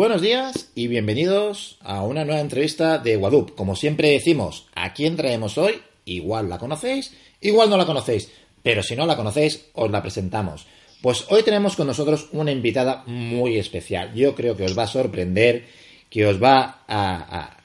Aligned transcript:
Buenos 0.00 0.22
días 0.22 0.70
y 0.74 0.86
bienvenidos 0.86 1.76
a 1.82 2.04
una 2.04 2.24
nueva 2.24 2.40
entrevista 2.40 2.96
de 2.96 3.18
Wadup. 3.18 3.54
Como 3.54 3.76
siempre 3.76 4.12
decimos, 4.12 4.66
¿a 4.74 4.94
quién 4.94 5.14
traemos 5.14 5.58
hoy? 5.58 5.74
Igual 6.06 6.48
la 6.48 6.56
conocéis, 6.56 7.12
igual 7.42 7.68
no 7.68 7.76
la 7.76 7.84
conocéis, 7.84 8.30
pero 8.62 8.82
si 8.82 8.96
no 8.96 9.04
la 9.04 9.14
conocéis, 9.14 9.66
os 9.74 9.90
la 9.90 10.00
presentamos. 10.00 10.64
Pues 11.02 11.26
hoy 11.28 11.42
tenemos 11.42 11.76
con 11.76 11.86
nosotros 11.86 12.30
una 12.32 12.50
invitada 12.50 13.04
muy 13.04 13.58
especial. 13.58 14.14
Yo 14.14 14.34
creo 14.34 14.56
que 14.56 14.64
os 14.64 14.78
va 14.78 14.84
a 14.84 14.86
sorprender, 14.86 15.66
que 16.08 16.24
os 16.24 16.42
va 16.42 16.82
a, 16.88 17.58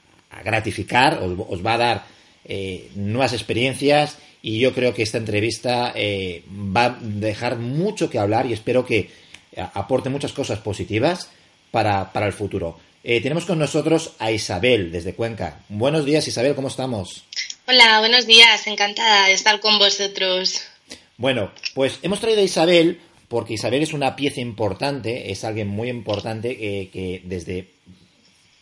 gratificar, 0.44 1.22
os, 1.22 1.64
va 1.64 1.72
a 1.72 1.78
dar 1.78 2.04
eh, 2.44 2.90
nuevas 2.96 3.32
experiencias 3.32 4.18
y 4.42 4.58
yo 4.58 4.74
creo 4.74 4.92
que 4.92 5.04
esta 5.04 5.16
entrevista 5.16 5.94
eh, 5.94 6.44
va 6.52 6.84
a 6.84 6.98
dejar 7.00 7.56
mucho 7.56 8.10
que 8.10 8.18
hablar 8.18 8.44
y 8.44 8.52
espero 8.52 8.84
que 8.84 9.08
aporte 9.72 10.10
muchas 10.10 10.34
cosas 10.34 10.58
positivas 10.58 11.30
para, 11.70 12.10
el 12.14 12.32
futuro. 12.32 12.78
Eh, 13.02 13.20
tenemos 13.20 13.44
con 13.44 13.58
nosotros 13.58 14.12
a 14.18 14.32
Isabel 14.32 14.90
desde 14.90 15.14
Cuenca. 15.14 15.60
Buenos 15.68 16.04
días, 16.04 16.26
Isabel, 16.26 16.54
¿cómo 16.54 16.68
estamos? 16.68 17.24
Hola, 17.68 18.00
buenos 18.00 18.26
días, 18.26 18.66
encantada 18.66 19.26
de 19.26 19.32
estar 19.32 19.60
con 19.60 19.78
vosotros. 19.78 20.62
Bueno, 21.16 21.50
pues 21.74 21.98
hemos 22.02 22.20
traído 22.20 22.40
a 22.40 22.44
Isabel 22.44 23.00
porque 23.28 23.54
Isabel 23.54 23.82
es 23.82 23.92
una 23.92 24.16
pieza 24.16 24.40
importante, 24.40 25.30
es 25.32 25.44
alguien 25.44 25.68
muy 25.68 25.88
importante 25.88 26.50
eh, 26.50 26.90
que 26.90 27.22
desde 27.24 27.68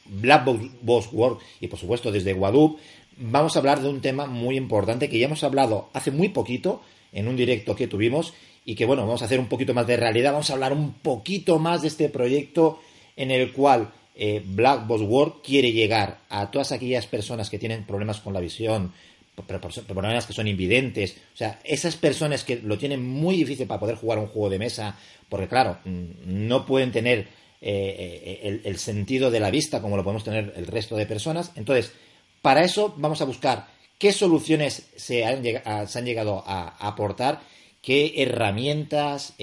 Black 0.06 0.44
Box 0.82 1.08
World 1.12 1.38
y 1.60 1.68
por 1.68 1.78
supuesto 1.78 2.12
desde 2.12 2.32
Guadup 2.32 2.78
vamos 3.16 3.56
a 3.56 3.58
hablar 3.58 3.80
de 3.80 3.88
un 3.88 4.00
tema 4.00 4.26
muy 4.26 4.56
importante 4.56 5.08
que 5.08 5.18
ya 5.18 5.26
hemos 5.26 5.44
hablado 5.44 5.88
hace 5.92 6.10
muy 6.10 6.28
poquito 6.28 6.82
en 7.12 7.28
un 7.28 7.36
directo 7.36 7.76
que 7.76 7.86
tuvimos 7.86 8.34
y 8.64 8.74
que 8.74 8.86
bueno, 8.86 9.02
vamos 9.02 9.22
a 9.22 9.26
hacer 9.26 9.38
un 9.38 9.48
poquito 9.48 9.74
más 9.74 9.86
de 9.86 9.96
realidad, 9.96 10.32
vamos 10.32 10.50
a 10.50 10.54
hablar 10.54 10.72
un 10.72 10.94
poquito 10.94 11.58
más 11.58 11.82
de 11.82 11.88
este 11.88 12.08
proyecto 12.08 12.80
en 13.16 13.30
el 13.30 13.52
cual 13.52 13.92
eh, 14.16 14.42
Black 14.44 14.88
World 14.88 15.42
quiere 15.42 15.72
llegar 15.72 16.20
a 16.28 16.50
todas 16.50 16.70
aquellas 16.70 17.06
personas 17.06 17.50
que 17.50 17.58
tienen 17.58 17.84
problemas 17.84 18.20
con 18.20 18.32
la 18.32 18.40
visión, 18.40 18.92
problemas 19.34 20.26
que 20.26 20.32
son 20.32 20.46
invidentes, 20.46 21.16
o 21.34 21.36
sea, 21.36 21.58
esas 21.64 21.96
personas 21.96 22.44
que 22.44 22.56
lo 22.56 22.78
tienen 22.78 23.04
muy 23.04 23.36
difícil 23.36 23.66
para 23.66 23.80
poder 23.80 23.96
jugar 23.96 24.20
un 24.20 24.28
juego 24.28 24.50
de 24.50 24.60
mesa, 24.60 24.96
porque 25.28 25.48
claro, 25.48 25.78
mm, 25.84 26.46
no 26.46 26.64
pueden 26.64 26.92
tener 26.92 27.26
eh, 27.60 28.40
eh, 28.42 28.60
el, 28.64 28.78
sentido 28.78 29.30
de 29.32 29.40
la 29.40 29.50
vista 29.50 29.80
como 29.80 29.96
lo 29.96 30.04
podemos 30.04 30.22
tener 30.22 30.52
el 30.54 30.66
resto 30.66 30.94
de 30.94 31.06
personas. 31.06 31.50
Entonces, 31.56 31.92
para 32.40 32.62
eso 32.62 32.94
vamos 32.96 33.20
a 33.20 33.24
buscar 33.24 33.66
qué 33.98 34.12
soluciones 34.12 34.90
se 34.94 35.24
han, 35.24 35.42
llegado 35.42 36.44
a, 36.46 36.76
aportar, 36.86 37.40
qué 37.82 38.12
herramientas, 38.18 39.34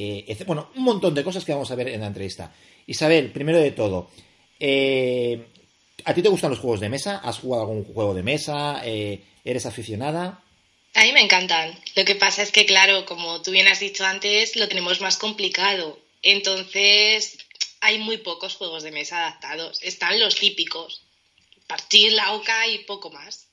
bueno, 0.45 0.69
un 0.77 0.83
montón 0.83 1.13
de 1.13 1.23
cosas 1.23 1.43
que 1.43 1.51
vamos 1.51 1.71
a 1.71 1.75
ver 1.75 1.89
en 1.89 2.01
la 2.01 2.07
entrevista. 2.07 2.53
Isabel, 2.87 3.31
primero 3.31 3.59
de 3.59 3.71
todo, 3.71 4.09
eh, 4.59 5.47
¿a 6.05 6.13
ti 6.13 6.21
te 6.21 6.29
gustan 6.29 6.51
los 6.51 6.59
juegos 6.59 6.79
de 6.79 6.89
mesa? 6.89 7.17
¿Has 7.23 7.39
jugado 7.39 7.63
algún 7.63 7.83
juego 7.83 8.13
de 8.13 8.23
mesa? 8.23 8.81
Eh, 8.83 9.21
¿Eres 9.43 9.65
aficionada? 9.65 10.43
A 10.93 11.03
mí 11.03 11.13
me 11.13 11.21
encantan. 11.21 11.77
Lo 11.95 12.05
que 12.05 12.15
pasa 12.15 12.43
es 12.43 12.51
que, 12.51 12.65
claro, 12.65 13.05
como 13.05 13.41
tú 13.41 13.51
bien 13.51 13.67
has 13.67 13.79
dicho 13.79 14.05
antes, 14.05 14.55
lo 14.55 14.67
tenemos 14.67 15.01
más 15.01 15.17
complicado. 15.17 15.99
Entonces, 16.21 17.37
hay 17.79 17.97
muy 17.97 18.17
pocos 18.17 18.55
juegos 18.55 18.83
de 18.83 18.91
mesa 18.91 19.19
adaptados. 19.19 19.81
Están 19.81 20.19
los 20.19 20.35
típicos. 20.35 21.01
Partir, 21.67 22.13
la 22.13 22.33
oca 22.33 22.67
y 22.67 22.79
poco 22.79 23.09
más. 23.09 23.47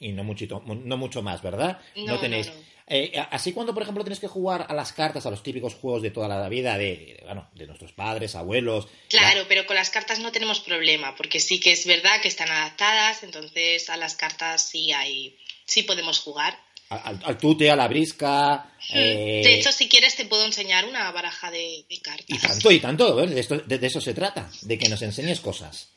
Y 0.00 0.12
no, 0.12 0.24
muchito, 0.24 0.62
no 0.66 0.96
mucho 0.96 1.22
más, 1.22 1.42
¿verdad? 1.42 1.80
No, 1.96 2.18
tenéis. 2.18 2.50
Eh, 2.88 3.12
así 3.32 3.52
cuando, 3.52 3.74
por 3.74 3.82
ejemplo, 3.82 4.04
tienes 4.04 4.20
que 4.20 4.28
jugar 4.28 4.66
a 4.68 4.74
las 4.74 4.92
cartas, 4.92 5.26
a 5.26 5.30
los 5.30 5.42
típicos 5.42 5.74
juegos 5.74 6.02
de 6.02 6.12
toda 6.12 6.28
la 6.28 6.48
vida, 6.48 6.78
de, 6.78 7.20
bueno, 7.24 7.48
de 7.54 7.66
nuestros 7.66 7.92
padres, 7.92 8.36
abuelos. 8.36 8.86
Claro, 9.08 9.44
pero 9.48 9.66
con 9.66 9.74
las 9.74 9.90
cartas 9.90 10.20
no 10.20 10.30
tenemos 10.30 10.60
problema, 10.60 11.16
porque 11.16 11.40
sí 11.40 11.58
que 11.58 11.72
es 11.72 11.84
verdad 11.84 12.20
que 12.20 12.28
están 12.28 12.48
adaptadas, 12.48 13.24
entonces 13.24 13.90
a 13.90 13.96
las 13.96 14.14
cartas 14.14 14.68
sí 14.68 14.92
hay, 14.92 15.36
sí 15.64 15.82
podemos 15.82 16.20
jugar. 16.20 16.56
Al, 16.88 17.36
tute, 17.36 17.68
a 17.68 17.74
la 17.74 17.88
brisca. 17.88 18.72
Eh, 18.90 19.40
de 19.42 19.54
hecho, 19.54 19.72
si 19.72 19.88
quieres, 19.88 20.14
te 20.14 20.24
puedo 20.24 20.44
enseñar 20.44 20.84
una 20.84 21.10
baraja 21.10 21.50
de, 21.50 21.84
cartas. 22.00 22.26
Y 22.28 22.38
tanto, 22.38 22.70
y 22.70 22.78
tanto, 22.78 23.24
¿eh? 23.24 23.26
de, 23.26 23.78
de, 23.78 23.86
eso 23.88 24.00
se 24.00 24.14
trata, 24.14 24.48
de 24.62 24.78
que 24.78 24.88
nos 24.88 25.02
enseñes 25.02 25.40
cosas. 25.40 25.95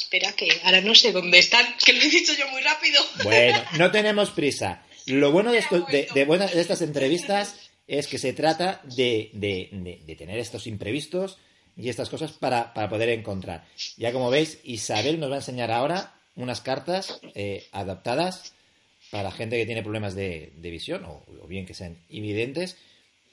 Espera, 0.00 0.32
que 0.32 0.48
ahora 0.64 0.80
no 0.80 0.94
sé 0.94 1.12
dónde 1.12 1.38
están, 1.38 1.66
que 1.84 1.92
lo 1.92 2.00
he 2.00 2.08
dicho 2.08 2.32
yo 2.32 2.48
muy 2.48 2.62
rápido. 2.62 3.02
Bueno, 3.22 3.62
no 3.78 3.90
tenemos 3.90 4.30
prisa. 4.30 4.82
Lo 5.06 5.30
bueno 5.30 5.52
de, 5.52 5.58
esto, 5.58 5.80
de, 5.80 6.08
de, 6.14 6.60
estas 6.60 6.82
entrevistas 6.82 7.54
es 7.86 8.06
que 8.06 8.18
se 8.18 8.32
trata 8.32 8.80
de, 8.84 9.30
tener 10.16 10.38
estos 10.38 10.66
imprevistos 10.66 11.38
y 11.76 11.88
estas 11.88 12.08
cosas 12.08 12.32
para, 12.32 12.72
poder 12.88 13.10
encontrar. 13.10 13.66
Ya 13.96 14.12
como 14.12 14.30
veis, 14.30 14.60
Isabel 14.64 15.20
nos 15.20 15.30
va 15.30 15.34
a 15.34 15.38
enseñar 15.38 15.70
ahora 15.70 16.14
unas 16.36 16.60
cartas 16.60 17.20
eh, 17.34 17.66
adaptadas 17.72 18.54
para 19.10 19.32
gente 19.32 19.58
que 19.58 19.66
tiene 19.66 19.82
problemas 19.82 20.14
de, 20.14 20.52
visión 20.56 21.04
o, 21.04 21.46
bien 21.46 21.66
que 21.66 21.74
sean 21.74 21.98
evidentes. 22.08 22.76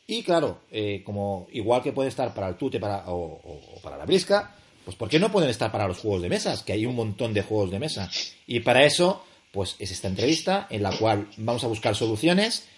Y 0.08 0.24
claro, 0.24 0.62
eh, 0.72 1.04
como 1.06 1.48
igual 1.52 1.84
que 1.84 1.94
puede 1.94 2.10
estar 2.10 2.34
para 2.34 2.50
el 2.50 2.56
tute 2.56 2.80
para, 2.80 3.04
o, 3.08 3.80
para 3.84 3.98
la 3.98 4.06
brisca, 4.06 4.56
pues 4.88 4.96
¿por 4.96 5.10
qué 5.10 5.20
no 5.20 5.34
pueden 5.34 5.50
estar 5.50 5.70
para 5.70 5.86
los 5.86 5.98
juegos 5.98 6.22
de 6.22 6.30
mesas? 6.30 6.64
Que 6.64 6.72
hay 6.72 6.86
un 6.86 6.96
montón 6.96 7.34
de 7.34 7.42
juegos 7.42 7.72
de 7.72 7.78
mesa. 7.78 8.10
Y 8.46 8.62
para 8.62 8.86
eso 8.86 9.22
pues 9.52 9.76
es 9.80 9.92
esta 9.92 10.08
entrevista 10.08 10.66
en 10.70 10.82
la 10.82 10.96
cual 10.98 11.28
vamos 11.36 11.66
a 11.66 11.68
buscar 11.68 11.94
soluciones 11.94 12.70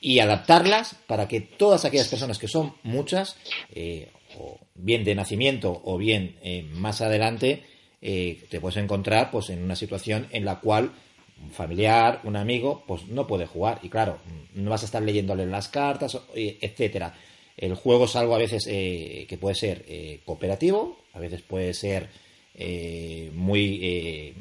y 0.00 0.18
adaptarlas 0.18 0.96
para 1.06 1.28
que 1.28 1.40
todas 1.40 1.84
aquellas 1.84 2.08
personas 2.08 2.40
que 2.40 2.48
son 2.48 2.74
muchas, 2.82 3.36
eh, 3.76 4.10
o 4.36 4.58
bien 4.74 5.04
de 5.04 5.14
nacimiento 5.14 5.80
o 5.84 5.98
bien 5.98 6.34
eh, 6.42 6.64
más 6.64 7.00
adelante, 7.00 7.62
eh, 8.00 8.44
te 8.50 8.60
puedes 8.60 8.78
encontrar 8.78 9.30
pues 9.30 9.48
en 9.50 9.62
una 9.62 9.76
situación 9.76 10.26
en 10.32 10.44
la 10.44 10.58
cual 10.58 10.90
un 11.40 11.52
familiar, 11.52 12.22
un 12.24 12.34
amigo, 12.34 12.82
pues 12.88 13.06
no 13.06 13.28
puede 13.28 13.46
jugar. 13.46 13.78
Y 13.84 13.88
claro, 13.88 14.18
no 14.54 14.68
vas 14.68 14.82
a 14.82 14.86
estar 14.86 15.02
leyéndole 15.02 15.46
las 15.46 15.68
cartas, 15.68 16.18
etcétera. 16.34 17.14
El 17.56 17.74
juego 17.74 18.06
es 18.06 18.16
algo 18.16 18.34
a 18.34 18.38
veces 18.38 18.64
que 18.64 19.38
puede 19.40 19.54
ser 19.54 19.84
cooperativo, 20.24 20.98
a 21.12 21.20
veces 21.20 21.42
puede 21.42 21.74
ser 21.74 22.08
muy 23.34 24.34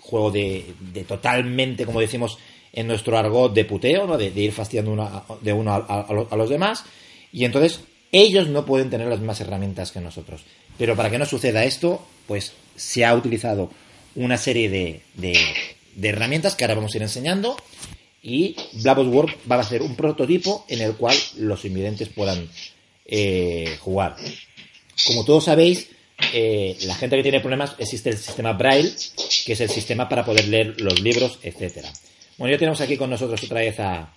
juego 0.00 0.30
de, 0.30 0.64
de 0.92 1.04
totalmente, 1.04 1.84
como 1.84 2.00
decimos 2.00 2.38
en 2.72 2.86
nuestro 2.86 3.18
argot, 3.18 3.52
de 3.52 3.64
puteo, 3.64 4.06
¿no? 4.06 4.16
de, 4.16 4.28
ir 4.28 4.52
fastidiando 4.52 5.24
de 5.40 5.52
uno 5.52 5.74
a, 5.74 6.36
los 6.36 6.48
demás. 6.48 6.84
Y 7.32 7.44
entonces 7.44 7.80
ellos 8.10 8.48
no 8.48 8.64
pueden 8.64 8.90
tener 8.90 9.08
las 9.08 9.18
mismas 9.18 9.40
herramientas 9.40 9.92
que 9.92 10.00
nosotros. 10.00 10.42
Pero 10.78 10.96
para 10.96 11.10
que 11.10 11.18
no 11.18 11.26
suceda 11.26 11.64
esto, 11.64 12.04
pues 12.26 12.52
se 12.76 13.04
ha 13.04 13.14
utilizado 13.14 13.70
una 14.14 14.38
serie 14.38 14.68
de, 14.70 15.02
de, 15.14 16.08
herramientas 16.08 16.54
que 16.54 16.64
ahora 16.64 16.74
vamos 16.74 16.94
a 16.94 16.96
ir 16.96 17.02
enseñando. 17.02 17.56
Y 18.22 18.56
World 18.84 19.34
va 19.50 19.58
a 19.58 19.64
ser 19.64 19.82
un 19.82 19.96
prototipo 19.96 20.64
en 20.68 20.80
el 20.80 20.94
cual 20.94 21.16
los 21.38 21.64
invidentes 21.64 22.08
puedan 22.08 22.48
eh, 23.04 23.76
jugar. 23.80 24.16
Como 25.06 25.24
todos 25.24 25.44
sabéis, 25.44 25.88
eh, 26.32 26.76
la 26.82 26.94
gente 26.94 27.16
que 27.16 27.22
tiene 27.22 27.40
problemas 27.40 27.74
existe 27.78 28.10
el 28.10 28.18
sistema 28.18 28.52
Braille, 28.52 28.94
que 29.44 29.54
es 29.54 29.60
el 29.60 29.70
sistema 29.70 30.08
para 30.08 30.24
poder 30.24 30.46
leer 30.48 30.80
los 30.80 31.00
libros, 31.00 31.38
etcétera. 31.42 31.92
Bueno, 32.38 32.54
ya 32.54 32.58
tenemos 32.58 32.80
aquí 32.80 32.96
con 32.96 33.10
nosotros 33.10 33.42
otra 33.42 33.60
vez 33.60 33.78
a. 33.80 34.14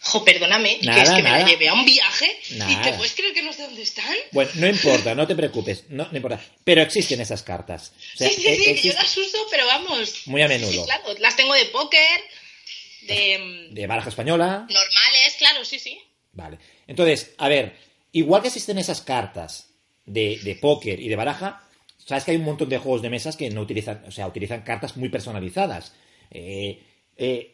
Jo, 0.00 0.24
perdóname, 0.24 0.78
que 0.78 1.02
es 1.02 1.10
que 1.10 1.22
me 1.22 1.30
la 1.30 1.44
llevé 1.44 1.68
a 1.68 1.74
un 1.74 1.84
viaje 1.84 2.30
y 2.50 2.76
te 2.76 2.92
puedes 2.92 3.14
creer 3.14 3.32
que 3.32 3.42
no 3.42 3.52
sé 3.52 3.62
dónde 3.62 3.82
están. 3.82 4.14
Bueno, 4.30 4.50
no 4.54 4.68
importa, 4.68 5.14
no 5.14 5.26
te 5.26 5.34
preocupes, 5.34 5.84
no, 5.88 6.06
importa. 6.12 6.40
Pero 6.62 6.82
existen 6.82 7.20
esas 7.20 7.42
cartas. 7.42 7.92
sí, 8.16 8.28
sí, 8.28 8.42
sí, 8.42 8.70
e- 8.70 8.80
yo 8.82 8.92
las 8.92 9.16
uso, 9.16 9.38
pero 9.50 9.66
vamos. 9.66 10.26
Muy 10.26 10.42
a 10.42 10.48
menudo. 10.48 10.84
claro, 10.84 11.14
las 11.18 11.34
tengo 11.34 11.54
de 11.54 11.64
póker, 11.66 12.20
de. 13.06 13.68
De 13.70 13.86
baraja 13.86 14.08
española. 14.10 14.66
Normales, 14.68 15.34
claro, 15.38 15.64
sí, 15.64 15.78
sí. 15.78 15.98
Vale. 16.32 16.58
Entonces, 16.86 17.34
a 17.38 17.48
ver, 17.48 17.76
igual 18.12 18.42
que 18.42 18.48
existen 18.48 18.78
esas 18.78 19.00
cartas 19.02 19.70
de, 20.04 20.38
de 20.42 20.54
póker 20.56 21.00
y 21.00 21.08
de 21.08 21.16
baraja, 21.16 21.62
sabes 21.98 22.24
que 22.24 22.32
hay 22.32 22.36
un 22.36 22.44
montón 22.44 22.68
de 22.68 22.78
juegos 22.78 23.02
de 23.02 23.10
mesas 23.10 23.36
que 23.36 23.48
no 23.50 23.62
utilizan, 23.62 24.04
o 24.06 24.10
sea, 24.10 24.26
utilizan 24.26 24.62
cartas 24.62 24.96
muy 24.96 25.08
personalizadas. 25.08 25.92
Eh, 26.30 26.82
eh, 27.16 27.52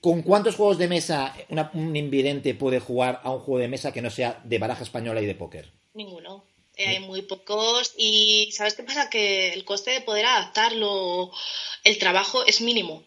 ¿Con 0.00 0.22
cuántos 0.22 0.56
juegos 0.56 0.78
de 0.78 0.88
mesa 0.88 1.34
una- 1.50 1.70
un 1.74 1.94
invidente 1.94 2.54
puede 2.54 2.80
jugar 2.80 3.20
a 3.22 3.30
un 3.32 3.40
juego 3.40 3.58
de 3.60 3.68
mesa 3.68 3.92
que 3.92 4.00
no 4.00 4.10
sea 4.10 4.40
de 4.44 4.58
baraja 4.58 4.82
española 4.82 5.20
y 5.20 5.26
de 5.26 5.34
póker? 5.34 5.70
Ninguno. 5.94 6.44
Eh, 6.76 6.86
hay 6.86 7.00
muy 7.00 7.20
pocos 7.22 7.92
y 7.98 8.50
¿sabes 8.52 8.74
qué 8.74 8.82
pasa? 8.82 9.10
Que 9.10 9.52
el 9.52 9.64
coste 9.66 9.90
de 9.90 10.00
poder 10.00 10.24
adaptarlo, 10.24 11.30
el 11.84 11.98
trabajo 11.98 12.46
es 12.46 12.62
mínimo. 12.62 13.04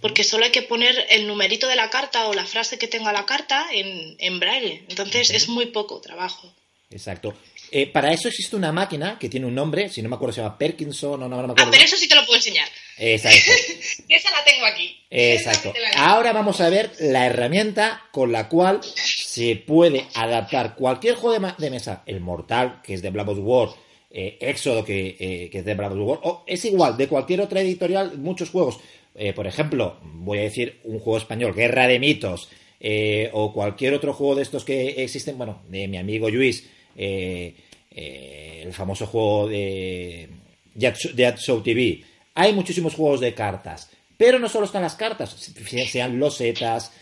Porque 0.00 0.24
solo 0.24 0.44
hay 0.44 0.50
que 0.52 0.62
poner 0.62 0.94
el 1.10 1.26
numerito 1.26 1.66
de 1.68 1.76
la 1.76 1.90
carta 1.90 2.28
o 2.28 2.34
la 2.34 2.46
frase 2.46 2.78
que 2.78 2.86
tenga 2.88 3.12
la 3.12 3.26
carta 3.26 3.66
en, 3.72 4.16
en 4.18 4.38
braille. 4.40 4.84
Entonces 4.88 5.30
es 5.30 5.48
muy 5.48 5.66
poco 5.66 6.00
trabajo. 6.00 6.52
Exacto. 6.90 7.34
Eh, 7.72 7.86
para 7.86 8.12
eso 8.12 8.26
existe 8.28 8.56
una 8.56 8.72
máquina 8.72 9.16
que 9.18 9.28
tiene 9.28 9.46
un 9.46 9.54
nombre, 9.54 9.88
si 9.88 10.02
no 10.02 10.08
me 10.08 10.16
acuerdo 10.16 10.32
se 10.34 10.40
llama 10.40 10.58
Parkinson 10.58 11.22
o 11.22 11.28
no, 11.28 11.28
no 11.28 11.36
me 11.36 11.42
Ah, 11.42 11.52
acuerdo. 11.52 11.70
pero 11.70 11.84
eso 11.84 11.96
sí 11.96 12.08
te 12.08 12.16
lo 12.16 12.26
puedo 12.26 12.36
enseñar. 12.36 12.68
Exacto. 12.98 13.52
Esa 14.08 14.30
la 14.32 14.44
tengo 14.44 14.66
aquí. 14.66 14.98
Exacto. 15.08 15.72
Ahora 15.96 16.32
vamos 16.32 16.60
a 16.60 16.68
ver 16.68 16.90
la 16.98 17.26
herramienta 17.26 18.02
con 18.10 18.32
la 18.32 18.48
cual 18.48 18.80
se 18.82 19.54
puede 19.54 20.06
adaptar 20.14 20.74
cualquier 20.74 21.14
juego 21.14 21.52
de, 21.58 21.70
mesa, 21.70 22.02
el 22.06 22.20
Mortal, 22.20 22.80
que 22.82 22.94
es 22.94 23.02
de 23.02 23.10
Black 23.10 23.28
Ops 23.28 23.40
War, 23.40 23.68
eh, 24.10 24.36
Éxodo, 24.40 24.84
que, 24.84 25.16
eh, 25.20 25.48
que 25.50 25.58
es 25.58 25.64
de 25.64 25.74
Black 25.74 25.92
Ops 25.92 26.00
War, 26.00 26.18
o 26.24 26.42
es 26.48 26.64
igual, 26.64 26.96
de 26.96 27.06
cualquier 27.06 27.40
otra 27.40 27.60
editorial, 27.60 28.18
muchos 28.18 28.50
juegos. 28.50 28.78
Eh, 29.14 29.32
por 29.32 29.46
ejemplo, 29.46 29.98
voy 30.02 30.38
a 30.38 30.42
decir 30.42 30.80
un 30.84 30.98
juego 30.98 31.18
español, 31.18 31.54
Guerra 31.54 31.86
de 31.88 31.98
Mitos, 31.98 32.48
eh, 32.78 33.28
o 33.32 33.52
cualquier 33.52 33.92
otro 33.94 34.12
juego 34.14 34.36
de 34.36 34.42
estos 34.42 34.64
que 34.64 35.02
existen, 35.02 35.36
bueno, 35.36 35.62
de 35.68 35.86
mi 35.88 35.98
amigo 35.98 36.30
Luis, 36.30 36.64
eh, 36.96 37.54
el 37.90 38.72
famoso 38.72 39.06
juego 39.06 39.48
de 39.48 40.28
Jet 40.76 40.96
Show- 41.38 41.62
TV. 41.62 42.04
Hay 42.34 42.52
muchísimos 42.52 42.94
juegos 42.94 43.20
de 43.20 43.34
cartas, 43.34 43.90
pero 44.16 44.38
no 44.38 44.48
solo 44.48 44.66
están 44.66 44.82
las 44.82 44.94
cartas, 44.94 45.30
se- 45.30 45.86
sean 45.86 46.18
losetas, 46.18 46.92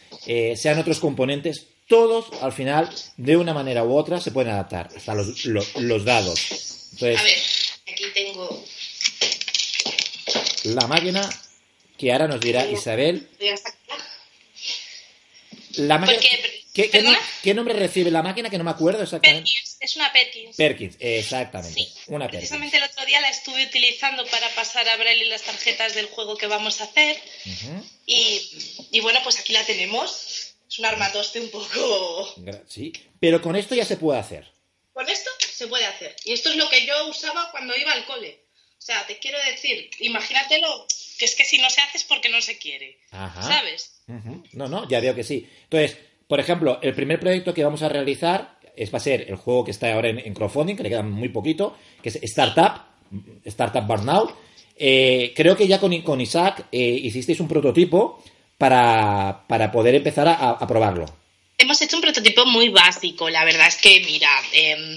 sean 0.57 0.79
otros 0.79 0.99
componentes, 0.99 1.67
todos 1.87 2.27
al 2.43 2.53
final, 2.53 2.89
de 3.17 3.37
una 3.37 3.53
manera 3.55 3.85
u 3.85 3.95
otra, 3.97 4.21
se 4.21 4.31
pueden 4.33 4.53
adaptar, 4.53 4.89
hasta 4.97 5.15
los, 5.15 5.45
lo- 5.45 5.65
los 5.81 6.05
dados. 6.05 6.39
Entonces, 6.93 7.19
A 7.21 7.23
ver, 7.23 7.39
aquí 7.93 8.05
tengo. 8.15 8.65
la 10.65 10.87
máquina 10.87 11.29
que 11.99 12.13
ahora 12.13 12.29
nos 12.29 12.41
dirá 12.41 12.65
Isabel, 12.67 13.29
la 15.73 15.99
máquina, 15.99 16.19
Porque- 16.73 17.23
¿qué, 17.43 17.55
nombre 17.55 17.75
recibe 17.75 18.11
la 18.11 18.23
máquina? 18.23 18.49
Que 18.51 18.59
no 18.59 18.65
me 18.65 18.71
acuerdo 18.71 19.03
exactamente. 19.03 19.51
Perkins, 19.51 19.77
es 19.81 19.97
una 19.97 20.13
Perkins. 20.13 20.57
Perkins, 20.57 20.97
exactamente, 20.99 21.75
Sí, 21.81 21.89
una 22.07 22.27
Perkins. 22.27 22.41
Precisamente 22.41 22.77
el 22.79 22.85
otro 22.85 23.05
día 23.05 23.21
la 23.21 23.29
estuve 23.29 23.67
utilizando 23.67 24.25
para 24.27 24.49
pasar 24.55 24.89
a 24.89 24.97
Braille 24.97 25.27
las 25.27 25.43
tarjetas 25.43 25.95
del 25.95 26.07
juego 26.07 26.37
que 26.37 26.47
vamos 26.47 26.81
a 26.81 26.85
hacer. 26.85 27.21
Y, 28.07 28.41
y 28.93 29.01
bueno, 29.01 29.21
pues 29.23 29.39
aquí 29.39 29.53
la 29.53 29.65
tenemos. 29.65 30.55
Es 30.69 30.79
un 30.79 30.85
armatoste 30.87 31.41
un 31.41 31.51
poco. 31.51 32.35
Sí, 32.69 32.93
pero 33.21 33.41
con 33.41 33.57
esto 33.57 33.75
ya 33.75 33.85
se 33.85 33.97
puede 33.97 34.21
hacer. 34.21 34.47
Con 34.93 35.09
esto 35.09 35.31
se 35.53 35.67
puede 35.67 35.87
hacer. 35.87 36.15
Y 36.25 36.33
esto 36.33 36.51
es 36.51 36.57
lo 36.57 36.69
que 36.69 36.85
yo 36.87 37.07
usaba 37.09 37.51
cuando 37.51 37.77
iba 37.77 37.93
al 37.93 38.05
cole. 38.05 38.45
O 38.79 38.81
sea, 38.81 39.07
te 39.07 39.19
quiero 39.19 39.39
decir, 39.45 39.91
imagínatelo, 40.01 40.87
que 41.19 41.25
es 41.25 41.35
que 41.35 41.45
si 41.45 41.59
no 41.59 41.69
se 41.69 41.81
hace 41.81 41.99
es 41.99 42.05
porque 42.05 42.29
no 42.29 42.41
se 42.41 42.59
quiere. 42.59 42.99
Ajá. 43.11 43.43
¿Sabes? 43.43 44.01
No, 44.53 44.69
no, 44.69 44.89
ya 44.89 45.01
veo 45.01 45.15
que 45.15 45.25
sí. 45.25 45.47
Entonces, 45.65 45.99
por 46.27 46.41
ejemplo, 46.41 46.79
el 46.83 46.95
primer 46.95 47.21
proyecto 47.21 47.53
que 47.53 47.65
vamos 47.65 47.83
a 47.83 47.89
realizar 47.89 48.59
es, 48.77 48.93
va 48.93 48.99
a 48.99 49.01
ser 49.01 49.27
el 49.29 49.37
juego 49.37 49.65
que 49.65 49.73
está 49.73 49.93
ahora 49.93 50.09
en, 50.09 50.19
en 50.19 50.35
crowdfunding, 50.35 50.77
que 50.77 50.85
le 50.85 50.89
queda 50.89 51.03
muy 51.03 51.29
poquito, 51.29 51.77
que 52.03 52.09
es 52.11 52.17
Startup, 52.23 52.83
Startup 53.45 53.85
Burnout. 53.87 54.35
Eh, 54.77 55.33
creo 55.35 55.57
que 55.57 55.67
ya 55.67 55.81
con, 55.81 56.01
con 56.03 56.21
Isaac 56.21 56.67
eh, 56.71 56.79
hicisteis 56.79 57.41
un 57.41 57.49
prototipo 57.49 58.23
para, 58.57 59.45
para 59.49 59.73
poder 59.73 59.97
empezar 59.97 60.29
a, 60.29 60.51
a 60.51 60.67
probarlo. 60.67 61.07
Hemos 61.59 61.83
hecho 61.83 61.97
un 61.97 62.03
prototipo 62.03 62.47
muy 62.47 62.69
básico. 62.69 63.29
La 63.29 63.45
verdad 63.45 63.67
es 63.67 63.77
que, 63.77 64.01
mira, 64.01 64.31
em, 64.53 64.97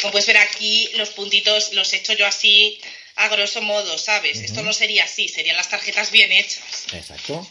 como 0.00 0.12
puedes 0.12 0.28
ver 0.28 0.36
aquí, 0.36 0.88
los 0.96 1.10
puntitos 1.10 1.72
los 1.72 1.92
he 1.92 1.96
hecho 1.96 2.12
yo 2.12 2.26
así 2.26 2.78
a 3.16 3.28
grosso 3.28 3.62
modo, 3.62 3.98
¿sabes? 3.98 4.38
Esto 4.40 4.62
no 4.62 4.72
sería 4.72 5.04
así, 5.04 5.28
serían 5.28 5.56
las 5.56 5.68
tarjetas 5.70 6.10
bien 6.10 6.30
hechas. 6.32 6.86
Exacto. 6.92 7.46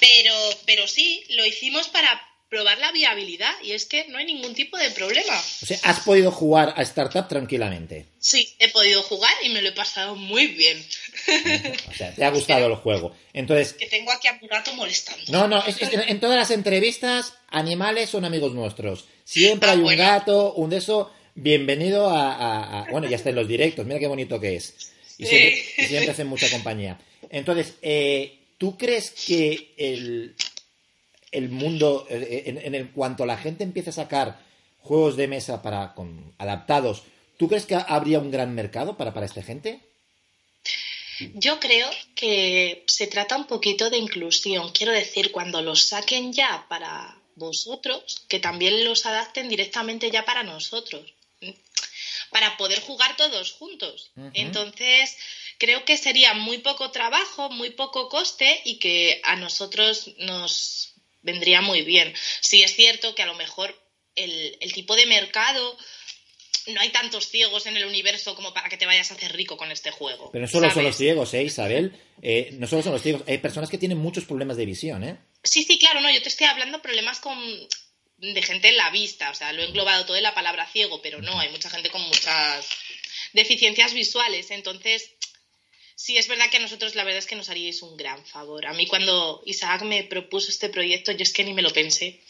Pero, 0.00 0.34
pero 0.66 0.88
sí, 0.88 1.24
lo 1.30 1.44
hicimos 1.46 1.88
para 1.88 2.20
probar 2.48 2.76
la 2.78 2.92
viabilidad 2.92 3.52
y 3.62 3.72
es 3.72 3.86
que 3.86 4.06
no 4.08 4.18
hay 4.18 4.26
ningún 4.26 4.52
tipo 4.54 4.76
de 4.76 4.90
problema. 4.90 5.38
O 5.62 5.66
sea, 5.66 5.78
has 5.84 6.00
podido 6.00 6.30
jugar 6.30 6.74
a 6.76 6.82
Startup 6.82 7.26
tranquilamente. 7.26 8.06
Sí, 8.18 8.54
he 8.58 8.68
podido 8.68 9.02
jugar 9.02 9.32
y 9.42 9.48
me 9.48 9.62
lo 9.62 9.70
he 9.70 9.72
pasado 9.72 10.16
muy 10.16 10.48
bien. 10.48 10.84
O 11.90 11.94
sea, 11.94 12.14
te 12.14 12.24
ha 12.24 12.30
gustado 12.30 12.66
el 12.66 12.74
juego. 12.76 13.14
Entonces, 13.32 13.74
que 13.74 13.86
tengo 13.86 14.10
aquí 14.12 14.28
a 14.28 14.34
mi 14.34 14.48
gato 14.48 14.74
molestando. 14.74 15.22
No, 15.32 15.46
no, 15.48 15.64
es- 15.64 15.80
es- 15.80 15.90
en 16.08 16.20
todas 16.20 16.36
las 16.36 16.50
entrevistas, 16.50 17.34
animales 17.48 18.10
son 18.10 18.24
amigos 18.24 18.52
nuestros. 18.52 19.04
Siempre 19.24 19.68
Ah, 19.68 19.72
hay 19.72 19.78
un 19.78 19.84
bueno. 19.84 20.02
gato, 20.02 20.52
un 20.54 20.68
de 20.70 20.78
eso. 20.78 21.12
Bienvenido 21.34 22.10
a, 22.10 22.32
a- 22.34 22.80
a- 22.82 22.90
Bueno, 22.90 23.08
ya 23.08 23.16
está 23.16 23.30
en 23.30 23.36
los 23.36 23.48
directos, 23.48 23.86
mira 23.86 23.98
qué 24.00 24.06
bonito 24.08 24.38
que 24.40 24.56
es. 24.56 24.91
Y 25.18 25.26
Sí. 25.26 25.30
siempre, 25.30 25.64
y 25.78 25.86
siempre 25.86 26.10
hacen 26.10 26.26
mucha 26.26 26.50
compañía. 26.50 26.98
Entonces, 27.30 27.74
eh, 27.82 28.38
¿tú 28.58 28.76
crees 28.76 29.10
que 29.10 29.74
el, 29.76 30.34
el 31.30 31.48
mundo, 31.48 32.06
eh, 32.10 32.44
en, 32.46 32.58
en 32.58 32.74
el 32.74 32.90
cuanto 32.90 33.26
la 33.26 33.36
gente 33.38 33.64
empiece 33.64 33.90
a 33.90 33.94
sacar 33.94 34.40
juegos 34.80 35.16
de 35.16 35.28
mesa 35.28 35.62
para 35.62 35.94
con, 35.94 36.34
adaptados, 36.38 37.02
¿tú 37.38 37.48
crees 37.48 37.66
que 37.66 37.74
habría 37.76 38.18
un 38.18 38.30
gran 38.30 38.54
mercado 38.54 38.96
para, 38.96 39.14
para 39.14 39.26
esta 39.26 39.42
gente? 39.42 39.80
Yo 41.34 41.60
creo 41.60 41.88
que 42.16 42.82
se 42.86 43.06
trata 43.06 43.36
un 43.36 43.46
poquito 43.46 43.90
de 43.90 43.98
inclusión. 43.98 44.72
Quiero 44.72 44.92
decir, 44.92 45.30
cuando 45.30 45.62
los 45.62 45.84
saquen 45.84 46.32
ya 46.32 46.66
para 46.68 47.16
vosotros, 47.36 48.24
que 48.28 48.40
también 48.40 48.84
los 48.84 49.06
adapten 49.06 49.48
directamente 49.48 50.10
ya 50.10 50.24
para 50.24 50.42
nosotros. 50.42 51.14
Para 52.32 52.56
poder 52.56 52.80
jugar 52.80 53.16
todos 53.16 53.52
juntos. 53.52 54.10
Entonces, 54.32 55.16
creo 55.58 55.84
que 55.84 55.96
sería 55.96 56.34
muy 56.34 56.58
poco 56.58 56.90
trabajo, 56.90 57.50
muy 57.50 57.70
poco 57.70 58.08
coste 58.08 58.60
y 58.64 58.78
que 58.78 59.20
a 59.22 59.36
nosotros 59.36 60.10
nos 60.18 60.94
vendría 61.20 61.60
muy 61.60 61.82
bien. 61.82 62.14
Sí 62.40 62.62
es 62.62 62.74
cierto 62.74 63.14
que 63.14 63.22
a 63.22 63.26
lo 63.26 63.34
mejor 63.34 63.78
el, 64.14 64.56
el 64.60 64.72
tipo 64.72 64.96
de 64.96 65.06
mercado 65.06 65.76
no 66.68 66.80
hay 66.80 66.90
tantos 66.90 67.28
ciegos 67.28 67.66
en 67.66 67.76
el 67.76 67.84
universo 67.84 68.34
como 68.34 68.54
para 68.54 68.68
que 68.68 68.76
te 68.76 68.86
vayas 68.86 69.10
a 69.10 69.14
hacer 69.14 69.32
rico 69.32 69.56
con 69.56 69.70
este 69.72 69.90
juego. 69.90 70.30
Pero 70.32 70.42
no 70.42 70.48
solo 70.48 70.70
son 70.70 70.84
los 70.84 70.96
ciegos, 70.96 71.34
¿eh, 71.34 71.42
Isabel? 71.42 71.92
Eh, 72.22 72.50
no 72.52 72.66
solo 72.66 72.82
son 72.82 72.92
los 72.92 73.02
ciegos, 73.02 73.22
hay 73.26 73.38
personas 73.38 73.68
que 73.68 73.78
tienen 73.78 73.98
muchos 73.98 74.24
problemas 74.24 74.56
de 74.56 74.66
visión, 74.66 75.02
¿eh? 75.02 75.18
Sí, 75.42 75.64
sí, 75.64 75.78
claro, 75.78 76.00
no, 76.00 76.10
yo 76.10 76.22
te 76.22 76.28
estoy 76.28 76.46
hablando 76.46 76.80
problemas 76.80 77.18
con 77.18 77.36
de 78.22 78.42
gente 78.42 78.68
en 78.68 78.76
la 78.76 78.90
vista, 78.90 79.30
o 79.30 79.34
sea, 79.34 79.52
lo 79.52 79.62
he 79.62 79.66
englobado 79.66 80.06
todo 80.06 80.16
en 80.16 80.22
la 80.22 80.34
palabra 80.34 80.70
ciego, 80.70 81.02
pero 81.02 81.20
no, 81.20 81.40
hay 81.40 81.48
mucha 81.48 81.68
gente 81.68 81.90
con 81.90 82.02
muchas 82.02 82.68
deficiencias 83.32 83.94
visuales, 83.94 84.52
entonces 84.52 85.10
sí 85.96 86.16
es 86.16 86.28
verdad 86.28 86.48
que 86.48 86.58
a 86.58 86.60
nosotros 86.60 86.94
la 86.94 87.02
verdad 87.02 87.18
es 87.18 87.26
que 87.26 87.34
nos 87.34 87.48
haríais 87.48 87.82
un 87.82 87.96
gran 87.96 88.24
favor. 88.24 88.66
A 88.66 88.74
mí 88.74 88.86
cuando 88.86 89.42
Isaac 89.44 89.82
me 89.82 90.04
propuso 90.04 90.50
este 90.50 90.68
proyecto, 90.68 91.10
yo 91.10 91.24
es 91.24 91.32
que 91.32 91.42
ni 91.42 91.52
me 91.52 91.62
lo 91.62 91.72
pensé. 91.72 92.20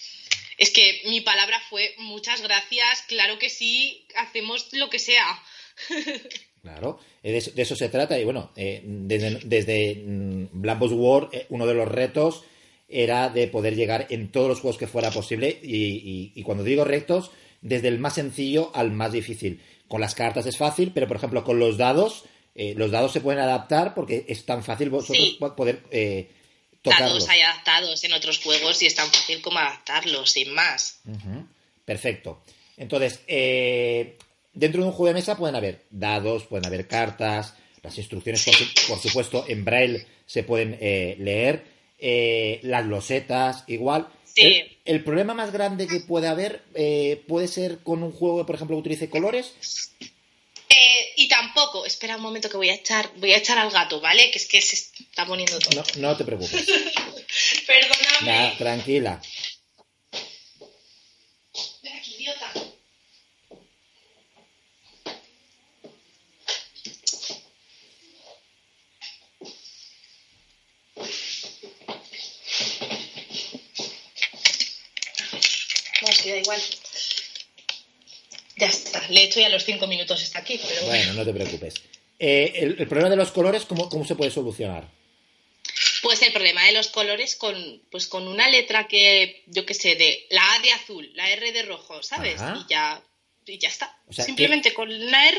Es 0.57 0.71
que 0.71 1.03
mi 1.07 1.21
palabra 1.21 1.61
fue 1.69 1.95
muchas 1.99 2.41
gracias, 2.41 3.03
claro 3.03 3.39
que 3.39 3.51
sí, 3.51 4.07
hacemos 4.17 4.73
lo 4.73 4.89
que 4.89 4.99
sea. 4.99 5.43
Claro, 6.63 7.01
eh, 7.25 7.33
de 7.33 7.63
eso, 7.63 7.75
se 7.75 7.89
trata. 7.89 8.17
Y 8.21 8.23
bueno, 8.23 8.53
eh, 8.55 8.83
desde, 8.85 9.41
desde 9.43 9.97
mm, 9.97 10.51
Black 10.53 10.79
War, 10.81 11.29
eh, 11.33 11.47
uno 11.49 11.67
de 11.67 11.75
los 11.75 11.89
retos 11.89 12.45
era 12.93 13.29
de 13.29 13.49
poder 13.49 13.75
llegar 13.77 14.07
en 14.11 14.31
todos 14.31 14.49
los 14.49 14.61
juegos 14.61 14.79
que 14.79 14.87
fuera 14.87 15.11
posible. 15.11 15.59
Y, 15.63 15.77
y- 15.77 16.33
y 16.35 16.43
cuando 16.43 16.65
digo 16.65 16.85
retos, 16.85 17.31
desde 17.61 17.89
el 17.89 17.99
más 17.99 18.15
sencillo 18.15 18.71
al 18.75 18.91
más 18.93 19.13
difícil. 19.13 19.61
Con 19.89 20.01
las 20.01 20.15
cartas 20.15 20.47
es 20.47 20.57
fácil, 20.57 20.91
pero 20.95 21.07
por 21.09 21.17
ejemplo 21.17 21.45
con 21.45 21.59
los 21.59 21.77
dados, 21.77 22.25
eh, 22.55 22.75
los 22.77 22.91
dados 22.91 23.13
se 23.13 23.21
pueden 23.21 23.41
adaptar 23.41 23.95
porque 23.95 24.25
es 24.29 24.45
tan 24.45 24.63
fácil 24.65 24.91
vosotros 24.91 25.17
Sí. 25.19 25.39
poder 25.57 25.83
eh, 25.91 26.31
tocarlos. 26.83 27.11
Dados 27.11 27.29
hay 27.29 27.41
adaptados 27.43 28.03
en 28.05 28.13
otros 28.13 28.39
juegos 28.41 28.83
y 28.83 28.87
es 28.87 28.95
tan 28.95 29.09
fácil 29.09 29.41
como 29.43 29.59
adaptarlos, 29.59 30.31
sin 30.33 30.53
más. 30.55 31.01
Perfecto. 31.85 32.43
Entonces, 32.77 33.21
eh, 33.27 34.17
dentro 34.53 34.83
de 34.83 34.89
un 34.89 34.93
juego 34.95 35.09
de 35.09 35.15
mesa 35.15 35.37
pueden 35.37 35.57
haber 35.57 35.83
dados, 35.91 36.45
pueden 36.47 36.67
haber 36.67 36.87
cartas, 36.87 37.55
las 37.83 37.97
instrucciones, 37.99 38.45
por, 38.45 38.55
su- 38.55 38.89
por 38.89 38.99
supuesto, 38.99 39.45
en 39.49 39.65
braille 39.65 40.07
se 40.27 40.43
pueden 40.43 40.79
leer, 40.81 41.65
eh, 42.03 42.59
las 42.63 42.85
losetas, 42.85 43.65
igual. 43.69 44.09
Sí. 44.25 44.43
El, 44.43 44.79
el 44.85 45.05
problema 45.05 45.35
más 45.35 45.53
grande 45.53 45.87
que 45.87 46.01
puede 46.01 46.27
haber 46.27 46.63
eh, 46.75 47.23
puede 47.29 47.49
ser 47.49 47.79
con 47.79 48.03
un 48.03 48.13
juego, 48.13 48.45
por 48.45 48.57
ejemplo, 48.57 48.77
que 48.77 48.81
utilice 48.81 49.09
colores. 49.09 49.55
Eh, 50.69 51.13
y 51.17 51.29
tampoco, 51.29 51.87
espera 51.87 52.17
un 52.17 52.23
momento 52.23 52.49
que 52.49 52.57
voy 52.57 52.71
a 52.71 52.75
echar, 52.75 53.11
voy 53.17 53.33
a 53.33 53.37
echar 53.37 53.59
al 53.59 53.71
gato, 53.71 54.01
¿vale? 54.01 54.31
Que 54.31 54.39
es 54.39 54.47
que 54.47 54.61
se 54.61 54.75
está 54.75 55.27
poniendo 55.27 55.59
todo. 55.59 55.85
No, 55.97 56.09
no 56.09 56.17
te 56.17 56.25
preocupes. 56.25 56.65
Perdóname. 57.67 58.55
Tranquila. 58.59 59.21
Da 76.03 76.37
igual. 76.37 76.61
Ya 78.57 78.67
está, 78.67 79.09
le 79.09 79.21
he 79.21 79.25
hecho 79.25 79.41
ya 79.41 79.49
los 79.49 79.65
cinco 79.65 79.87
minutos 79.87 80.23
está 80.23 80.41
aquí. 80.41 80.61
Pero 80.67 80.87
bueno, 80.87 81.15
no 81.15 81.25
te 81.25 81.33
preocupes. 81.33 81.75
Eh, 82.19 82.53
el, 82.79 82.87
problema 82.87 83.11
de 83.11 83.17
los 83.17 83.33
colores, 83.33 83.65
¿cómo, 83.65 83.89
¿cómo 83.89 84.05
se 84.05 84.15
puede 84.15 84.31
solucionar? 84.31 84.89
Pues 86.03 86.23
el 86.23 86.33
problema 86.33 86.65
de 86.65 86.73
los 86.73 86.89
colores 86.89 87.37
con, 87.37 87.83
pues 87.91 88.07
con 88.07 88.29
una 88.29 88.49
letra 88.49 88.87
que, 88.87 89.43
yo 89.47 89.65
qué 89.65 89.75
sé, 89.75 89.97
de 89.97 90.27
la 90.31 90.43
A 90.55 90.59
de 90.61 90.73
azul, 90.73 91.11
la 91.15 91.31
R 91.31 91.53
de 91.53 91.63
rojo, 91.63 92.03
¿sabes? 92.03 92.41
Y 92.41 92.69
ya, 92.69 93.03
y 93.47 93.59
ya 93.59 93.69
está. 93.69 93.97
Simplemente 94.11 94.75
con 94.75 94.93
una 94.93 95.29
R 95.29 95.39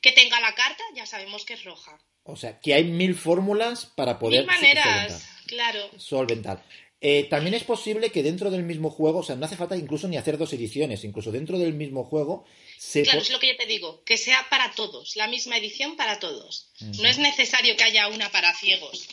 que 0.00 0.12
tenga 0.12 0.40
la 0.40 0.54
carta 0.54 0.82
ya 0.94 1.06
sabemos 1.06 1.44
que 1.44 1.54
es 1.54 1.64
roja. 1.64 1.98
O 2.24 2.36
sea, 2.36 2.58
que 2.60 2.74
hay 2.74 2.84
mil 2.84 3.14
fórmulas 3.14 3.86
para 3.86 4.18
poder... 4.18 4.40
Mil 4.40 4.46
maneras, 4.46 5.26
claro. 5.46 5.90
Solventar. 5.98 6.64
Eh, 7.06 7.24
también 7.24 7.52
es 7.52 7.64
posible 7.64 8.10
que 8.10 8.22
dentro 8.22 8.50
del 8.50 8.62
mismo 8.62 8.88
juego, 8.88 9.18
o 9.18 9.22
sea, 9.22 9.36
no 9.36 9.44
hace 9.44 9.58
falta 9.58 9.76
incluso 9.76 10.08
ni 10.08 10.16
hacer 10.16 10.38
dos 10.38 10.54
ediciones, 10.54 11.04
incluso 11.04 11.30
dentro 11.30 11.58
del 11.58 11.74
mismo 11.74 12.02
juego 12.02 12.46
se... 12.78 13.02
Claro, 13.02 13.20
es 13.20 13.30
lo 13.30 13.38
que 13.38 13.48
yo 13.48 13.56
te 13.58 13.66
digo, 13.66 14.02
que 14.04 14.16
sea 14.16 14.46
para 14.48 14.72
todos, 14.74 15.14
la 15.14 15.28
misma 15.28 15.58
edición 15.58 15.98
para 15.98 16.18
todos. 16.18 16.70
No 16.80 17.06
es 17.06 17.18
necesario 17.18 17.76
que 17.76 17.84
haya 17.84 18.08
una 18.08 18.32
para 18.32 18.54
ciegos. 18.54 19.06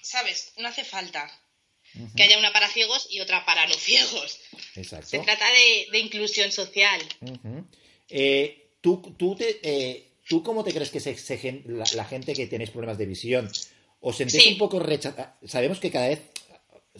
¿Sabes? 0.00 0.52
No 0.58 0.68
hace 0.68 0.84
falta 0.84 1.28
que 2.14 2.22
haya 2.22 2.38
una 2.38 2.52
para 2.52 2.68
ciegos 2.68 3.08
y 3.10 3.18
otra 3.18 3.44
para 3.44 3.66
no 3.66 3.74
ciegos. 3.74 4.38
Exacto. 4.76 5.08
Se 5.08 5.18
trata 5.18 5.46
de, 5.90 5.98
inclusión 5.98 6.52
social. 6.52 7.00
Eh, 8.08 8.76
¿tú, 8.80 9.02
tú, 9.18 9.34
te, 9.34 9.58
eh, 9.64 10.12
¿Tú 10.28 10.44
cómo 10.44 10.62
te 10.62 10.72
crees 10.72 10.90
que 10.90 11.00
se, 11.00 11.62
la, 11.66 12.04
gente 12.04 12.32
que 12.32 12.46
tenéis 12.46 12.70
problemas 12.70 12.96
de 12.96 13.06
visión? 13.06 13.50
¿Os 13.98 14.16
sentís 14.16 14.46
un 14.46 14.58
poco 14.58 14.78
rechazados? 14.78 15.50
Sabemos 15.50 15.80
que 15.80 15.90
cada 15.90 16.06
vez 16.06 16.29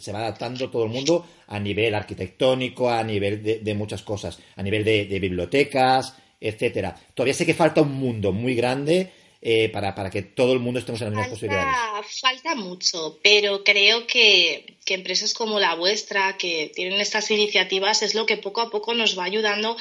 se 0.01 0.11
va 0.11 0.19
adaptando 0.19 0.69
todo 0.69 0.83
el 0.83 0.89
mundo 0.89 1.25
a 1.47 1.59
nivel 1.59 1.95
arquitectónico, 1.95 2.89
a 2.89 3.03
nivel 3.03 3.63
de, 3.63 3.73
muchas 3.73 4.01
cosas, 4.01 4.39
a 4.55 4.63
nivel 4.63 4.83
de, 4.83 5.19
bibliotecas, 5.19 6.15
etcétera. 6.39 6.95
Todavía 7.13 7.33
sé 7.33 7.45
que 7.45 7.53
falta 7.53 7.81
un 7.81 7.93
mundo 7.93 8.31
muy 8.31 8.55
grande 8.55 9.11
eh, 9.41 9.69
para, 9.69 10.09
que 10.09 10.21
todo 10.21 10.53
el 10.53 10.59
mundo 10.59 10.79
estemos 10.79 11.01
en 11.01 11.07
las 11.07 11.13
mismas 11.13 11.29
posibilidades. 11.29 11.75
Falta 12.19 12.55
mucho, 12.55 13.19
pero 13.23 13.63
creo 13.63 14.07
que, 14.07 14.77
que, 14.85 14.95
empresas 14.95 15.33
como 15.33 15.59
la 15.59 15.75
vuestra, 15.75 16.37
que 16.37 16.71
tienen 16.73 16.99
estas 16.99 17.29
iniciativas, 17.31 18.01
es 18.01 18.15
lo 18.15 18.25
que 18.25 18.37
poco 18.37 18.61
a 18.61 18.69
poco 18.69 18.93
nos 18.93 19.17
va 19.17 19.23
ayudando 19.23 19.77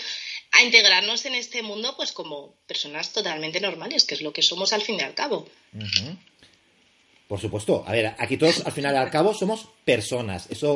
a 0.53 0.63
integrarnos 0.63 1.25
en 1.27 1.35
este 1.35 1.63
mundo 1.63 1.95
pues 1.97 2.13
como 2.13 2.55
personas 2.67 3.13
totalmente 3.13 3.61
normales, 3.61 4.05
que 4.05 4.15
es 4.15 4.23
lo 4.23 4.33
que 4.33 4.43
somos 4.43 4.73
al 4.73 4.83
fin 4.83 4.97
y 4.97 5.03
al 5.03 5.15
cabo. 5.15 5.47
Por 7.31 7.39
supuesto. 7.39 7.85
A 7.87 7.93
ver, 7.93 8.13
aquí 8.19 8.37
todos 8.37 8.67
al 8.67 8.73
final 8.73 8.93
y 8.93 8.99
al 8.99 9.09
cabo 9.09 9.33
somos 9.33 9.69
personas. 9.85 10.51
Eso, 10.51 10.75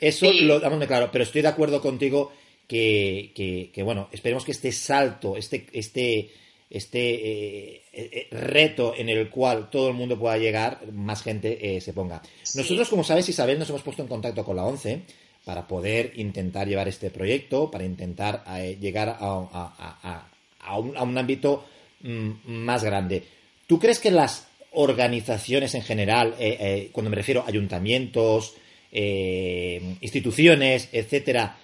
eso 0.00 0.32
lo 0.32 0.58
damos 0.58 0.80
de 0.80 0.86
claro. 0.86 1.10
Pero 1.12 1.24
estoy 1.24 1.42
de 1.42 1.48
acuerdo 1.48 1.82
contigo 1.82 2.32
que, 2.66 3.32
que, 3.74 3.82
bueno, 3.82 4.08
esperemos 4.10 4.46
que 4.46 4.52
este 4.52 4.72
salto, 4.72 5.36
este, 5.36 5.66
este, 5.74 6.30
este 6.70 7.74
eh, 7.74 7.82
eh, 7.92 8.28
reto 8.30 8.94
en 8.96 9.10
el 9.10 9.28
cual 9.28 9.68
todo 9.68 9.88
el 9.88 9.94
mundo 9.94 10.18
pueda 10.18 10.38
llegar, 10.38 10.90
más 10.90 11.22
gente 11.22 11.76
eh, 11.76 11.82
se 11.82 11.92
ponga. 11.92 12.22
Nosotros, 12.54 12.88
como 12.88 13.04
sabes, 13.04 13.28
Isabel, 13.28 13.58
nos 13.58 13.68
hemos 13.68 13.82
puesto 13.82 14.00
en 14.00 14.08
contacto 14.08 14.42
con 14.42 14.56
la 14.56 14.64
ONCE 14.64 15.02
para 15.44 15.68
poder 15.68 16.12
intentar 16.16 16.66
llevar 16.66 16.88
este 16.88 17.10
proyecto, 17.10 17.70
para 17.70 17.84
intentar 17.84 18.42
llegar 18.80 19.18
a, 19.20 19.34
un, 19.34 19.48
a, 19.52 20.78
un, 20.78 21.18
ámbito 21.18 21.66
mm, 22.00 22.30
más 22.46 22.84
grande. 22.84 23.22
¿Tú 23.66 23.78
crees 23.78 23.98
que 23.98 24.10
las 24.10 24.49
organizaciones 24.72 25.74
en 25.74 25.82
general, 25.82 26.34
eh, 26.38 26.56
eh, 26.60 26.88
cuando 26.92 27.10
me 27.10 27.16
refiero 27.16 27.42
a 27.42 27.48
ayuntamientos, 27.48 28.54
eh, 28.92 29.96
instituciones, 30.00 30.88
etcétera, 30.92 31.58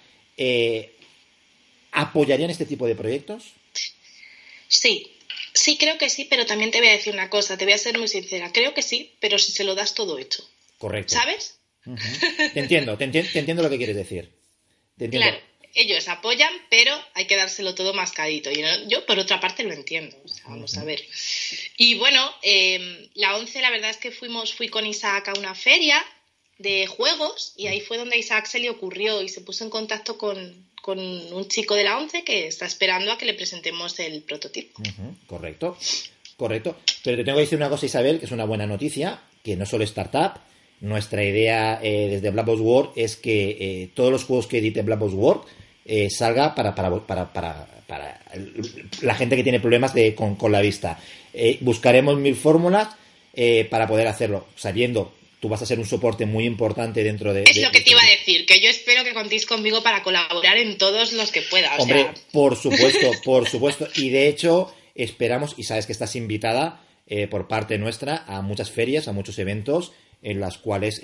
apoyarían 1.91 2.49
este 2.49 2.65
tipo 2.65 2.85
de 2.87 2.95
proyectos? 2.95 3.53
Sí, 4.67 5.11
sí, 5.53 5.77
creo 5.77 5.97
que 5.97 6.09
sí, 6.09 6.27
pero 6.29 6.45
también 6.45 6.71
te 6.71 6.79
voy 6.79 6.89
a 6.89 6.93
decir 6.93 7.13
una 7.13 7.29
cosa, 7.29 7.57
te 7.57 7.65
voy 7.65 7.73
a 7.73 7.77
ser 7.77 7.97
muy 7.97 8.07
sincera. 8.07 8.51
Creo 8.51 8.73
que 8.73 8.81
sí, 8.81 9.15
pero 9.19 9.39
si 9.39 9.51
se 9.51 9.63
lo 9.63 9.75
das 9.75 9.93
todo 9.93 10.17
hecho. 10.19 10.47
Correcto. 10.77 11.13
¿Sabes? 11.13 11.59
Te 12.53 12.59
entiendo, 12.59 12.97
te, 12.97 13.05
entiendo 13.05 13.63
lo 13.63 13.69
que 13.69 13.77
quieres 13.77 13.95
decir. 13.95 14.29
Claro 14.97 15.37
ellos 15.73 16.07
apoyan, 16.07 16.51
pero 16.69 16.93
hay 17.13 17.25
que 17.25 17.35
dárselo 17.35 17.75
todo 17.75 17.93
mascadito. 17.93 18.51
Y 18.51 18.63
yo, 18.87 19.05
por 19.05 19.19
otra 19.19 19.39
parte, 19.39 19.63
lo 19.63 19.73
entiendo. 19.73 20.15
vamos 20.45 20.77
a 20.77 20.83
ver. 20.83 21.03
Y 21.77 21.95
bueno, 21.95 22.33
em, 22.41 23.07
la 23.15 23.35
11, 23.37 23.61
la 23.61 23.69
verdad 23.69 23.91
es 23.91 23.97
que 23.97 24.11
fuimos, 24.11 24.53
fui 24.53 24.69
con 24.69 24.85
Isaac 24.85 25.29
a 25.29 25.33
una 25.33 25.55
feria 25.55 26.03
de 26.57 26.87
juegos 26.87 27.53
y 27.55 27.67
ahí 27.67 27.81
fue 27.81 27.97
donde 27.97 28.15
a 28.15 28.19
Isaac 28.19 28.47
se 28.47 28.59
le 28.59 28.69
ocurrió 28.69 29.21
y 29.21 29.29
se 29.29 29.41
puso 29.41 29.63
en 29.63 29.69
contacto 29.69 30.17
con, 30.17 30.65
un 30.87 31.47
chico 31.49 31.75
de 31.75 31.83
la 31.83 31.97
11 31.97 32.23
que 32.23 32.47
está 32.47 32.65
esperando 32.65 33.11
a 33.11 33.17
que 33.17 33.25
le 33.25 33.33
presentemos 33.33 33.99
el 33.99 34.21
prototipo. 34.21 34.81
Correcto, 35.25 35.77
correcto. 36.37 36.77
Pero 37.03 37.17
te 37.17 37.23
tengo 37.25 37.35
que 37.35 37.41
decir 37.41 37.57
una 37.57 37.69
cosa, 37.69 37.85
Isabel, 37.85 38.19
que 38.19 38.25
es 38.25 38.31
una 38.31 38.45
buena 38.45 38.65
noticia, 38.65 39.21
que 39.43 39.57
no 39.57 39.65
solo 39.65 39.83
startup, 39.83 40.39
nuestra 40.79 41.23
idea 41.23 41.79
eh, 41.81 42.07
desde 42.09 42.29
Black 42.29 42.45
Box 42.45 42.61
World 42.61 42.91
es 42.95 43.15
que 43.15 43.57
eh, 43.59 43.89
todos 43.93 44.11
los 44.11 44.23
juegos 44.23 44.47
que 44.47 44.59
edite 44.59 44.81
Black 44.81 44.99
Box 44.99 45.13
World 45.13 45.41
eh, 45.89 46.09
salga 46.09 46.53
para, 46.53 46.75
para, 46.75 47.07
para, 47.07 47.31
para, 47.31 48.19
la 49.01 49.15
gente 49.15 49.37
que 49.37 49.43
tiene 49.43 49.61
problemas 49.61 49.93
de, 49.93 50.13
con, 50.13 50.35
con 50.35 50.51
la 50.51 50.59
vista. 50.59 50.99
Eh, 51.33 51.59
buscaremos 51.61 52.17
mil 52.17 52.35
fórmulas 52.35 52.89
eh, 53.33 53.65
para 53.69 53.87
poder 53.87 54.05
hacerlo, 54.07 54.47
sabiendo 54.57 55.13
tú 55.39 55.47
vas 55.47 55.61
a 55.61 55.65
ser 55.67 55.79
un 55.79 55.85
soporte 55.85 56.25
muy 56.25 56.45
importante 56.45 57.03
dentro 57.03 57.31
de... 57.31 57.43
Es 57.43 57.61
lo 57.61 57.71
que 57.71 57.81
te 57.81 57.91
iba 57.91 58.01
a 58.01 58.09
decir, 58.09 58.45
que 58.45 58.59
yo 58.59 58.69
espero 58.69 59.03
que 59.03 59.13
contéis 59.13 59.45
conmigo 59.45 59.81
para 59.83 60.01
colaborar 60.03 60.57
en 60.57 60.77
todos 60.77 61.13
los 61.13 61.31
que 61.31 61.43
pueda. 61.43 61.77
Hombre, 61.77 62.07
por 62.33 62.55
supuesto, 62.55 63.11
por 63.23 63.47
supuesto. 63.47 63.87
Y 63.95 64.09
de 64.09 64.27
hecho, 64.27 64.73
esperamos, 64.95 65.53
y 65.55 65.63
sabes 65.63 65.85
que 65.85 65.91
estás 65.91 66.15
invitada 66.15 66.81
por 67.29 67.47
parte 67.47 67.77
nuestra 67.77 68.25
a 68.27 68.41
muchas 68.41 68.71
ferias, 68.71 69.07
a 69.07 69.13
muchos 69.13 69.37
eventos 69.37 69.93
en 70.21 70.39
las 70.39 70.57
cuales 70.57 71.01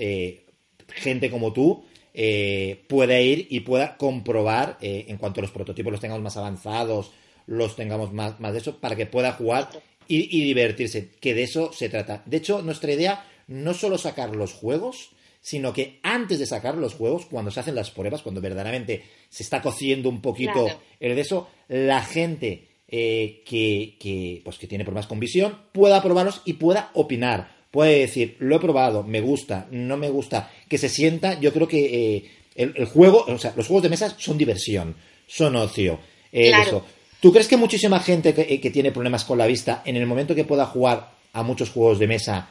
gente 0.96 1.30
como 1.30 1.54
tú 1.54 1.84
eh, 2.14 2.84
pueda 2.88 3.20
ir 3.20 3.48
y 3.50 3.62
pueda 3.62 3.98
comprobar 3.98 4.78
eh, 4.82 5.06
en 5.08 5.18
cuanto 5.18 5.40
a 5.40 5.44
los 5.44 5.52
prototipos 5.52 5.92
los 5.92 6.02
tengamos 6.02 6.24
más 6.24 6.38
avanzados, 6.38 7.12
los 7.48 7.76
tengamos 7.76 8.14
más, 8.14 8.40
más 8.40 8.54
de 8.54 8.60
eso, 8.60 8.80
para 8.80 8.96
que 8.96 9.08
pueda 9.08 9.34
jugar 9.34 9.70
y, 10.08 10.44
divertirse, 10.44 11.10
que 11.20 11.34
de 11.34 11.44
eso 11.44 11.72
se 11.74 11.90
trata. 11.90 12.22
De 12.26 12.38
hecho, 12.38 12.62
nuestra 12.62 12.92
idea 12.92 13.26
no 13.48 13.74
solo 13.74 13.98
sacar 13.98 14.36
los 14.36 14.54
juegos, 14.54 15.12
sino 15.42 15.74
que 15.74 16.00
antes 16.04 16.40
de 16.40 16.46
sacar 16.46 16.76
los 16.78 16.94
juegos, 16.94 17.26
cuando 17.26 17.52
se 17.52 17.62
hacen 17.62 17.74
las 17.74 17.90
pruebas, 17.90 18.22
cuando 18.22 18.42
verdaderamente 18.42 19.04
se 19.30 19.44
está 19.44 19.62
cociendo 19.62 20.10
un 20.10 20.22
poquito 20.22 20.68
el 21.00 21.16
de 21.16 21.22
eso, 21.22 21.50
la 21.68 22.02
gente 22.02 22.68
eh, 22.88 23.42
que, 23.46 23.98
que, 24.00 24.42
pues, 24.44 24.60
que 24.60 24.68
tiene 24.68 24.84
problemas 24.84 25.08
con 25.08 25.20
visión 25.20 25.58
pueda 25.72 26.04
probarlos 26.04 26.42
y 26.46 26.54
pueda 26.54 26.92
opinar 26.94 27.63
puede 27.74 28.02
decir, 28.02 28.38
lo 28.38 28.56
he 28.56 28.60
probado, 28.60 29.02
me 29.02 29.20
gusta, 29.20 29.68
no 29.72 29.98
me 29.98 30.12
gusta, 30.12 30.52
que 30.70 30.78
se 30.78 30.90
sienta, 30.90 31.40
yo 31.40 31.52
creo 31.52 31.68
que 31.68 32.16
eh, 32.16 32.32
el, 32.54 32.86
juego, 32.86 33.26
o 33.28 33.40
sea, 33.40 33.52
los 33.56 33.66
juegos 33.66 33.82
de 33.82 33.90
mesa 33.90 34.16
son 34.16 34.38
diversión, 34.38 34.96
son 35.26 35.56
ocio. 35.56 36.00
Eh, 36.32 36.52
eso. 36.52 36.86
¿Tú 37.20 37.32
crees 37.34 37.48
que 37.48 37.58
muchísima 37.58 38.00
gente 38.00 38.36
que, 38.36 38.62
que, 38.62 38.70
tiene 38.70 38.92
problemas 38.92 39.26
con 39.26 39.40
la 39.40 39.48
vista, 39.48 39.82
en 39.86 39.96
el 39.98 40.06
momento 40.06 40.36
que 40.36 40.44
pueda 40.44 40.68
jugar 40.68 41.16
a 41.34 41.42
muchos 41.42 41.72
juegos 41.72 41.98
de 41.98 42.06
mesa, 42.06 42.48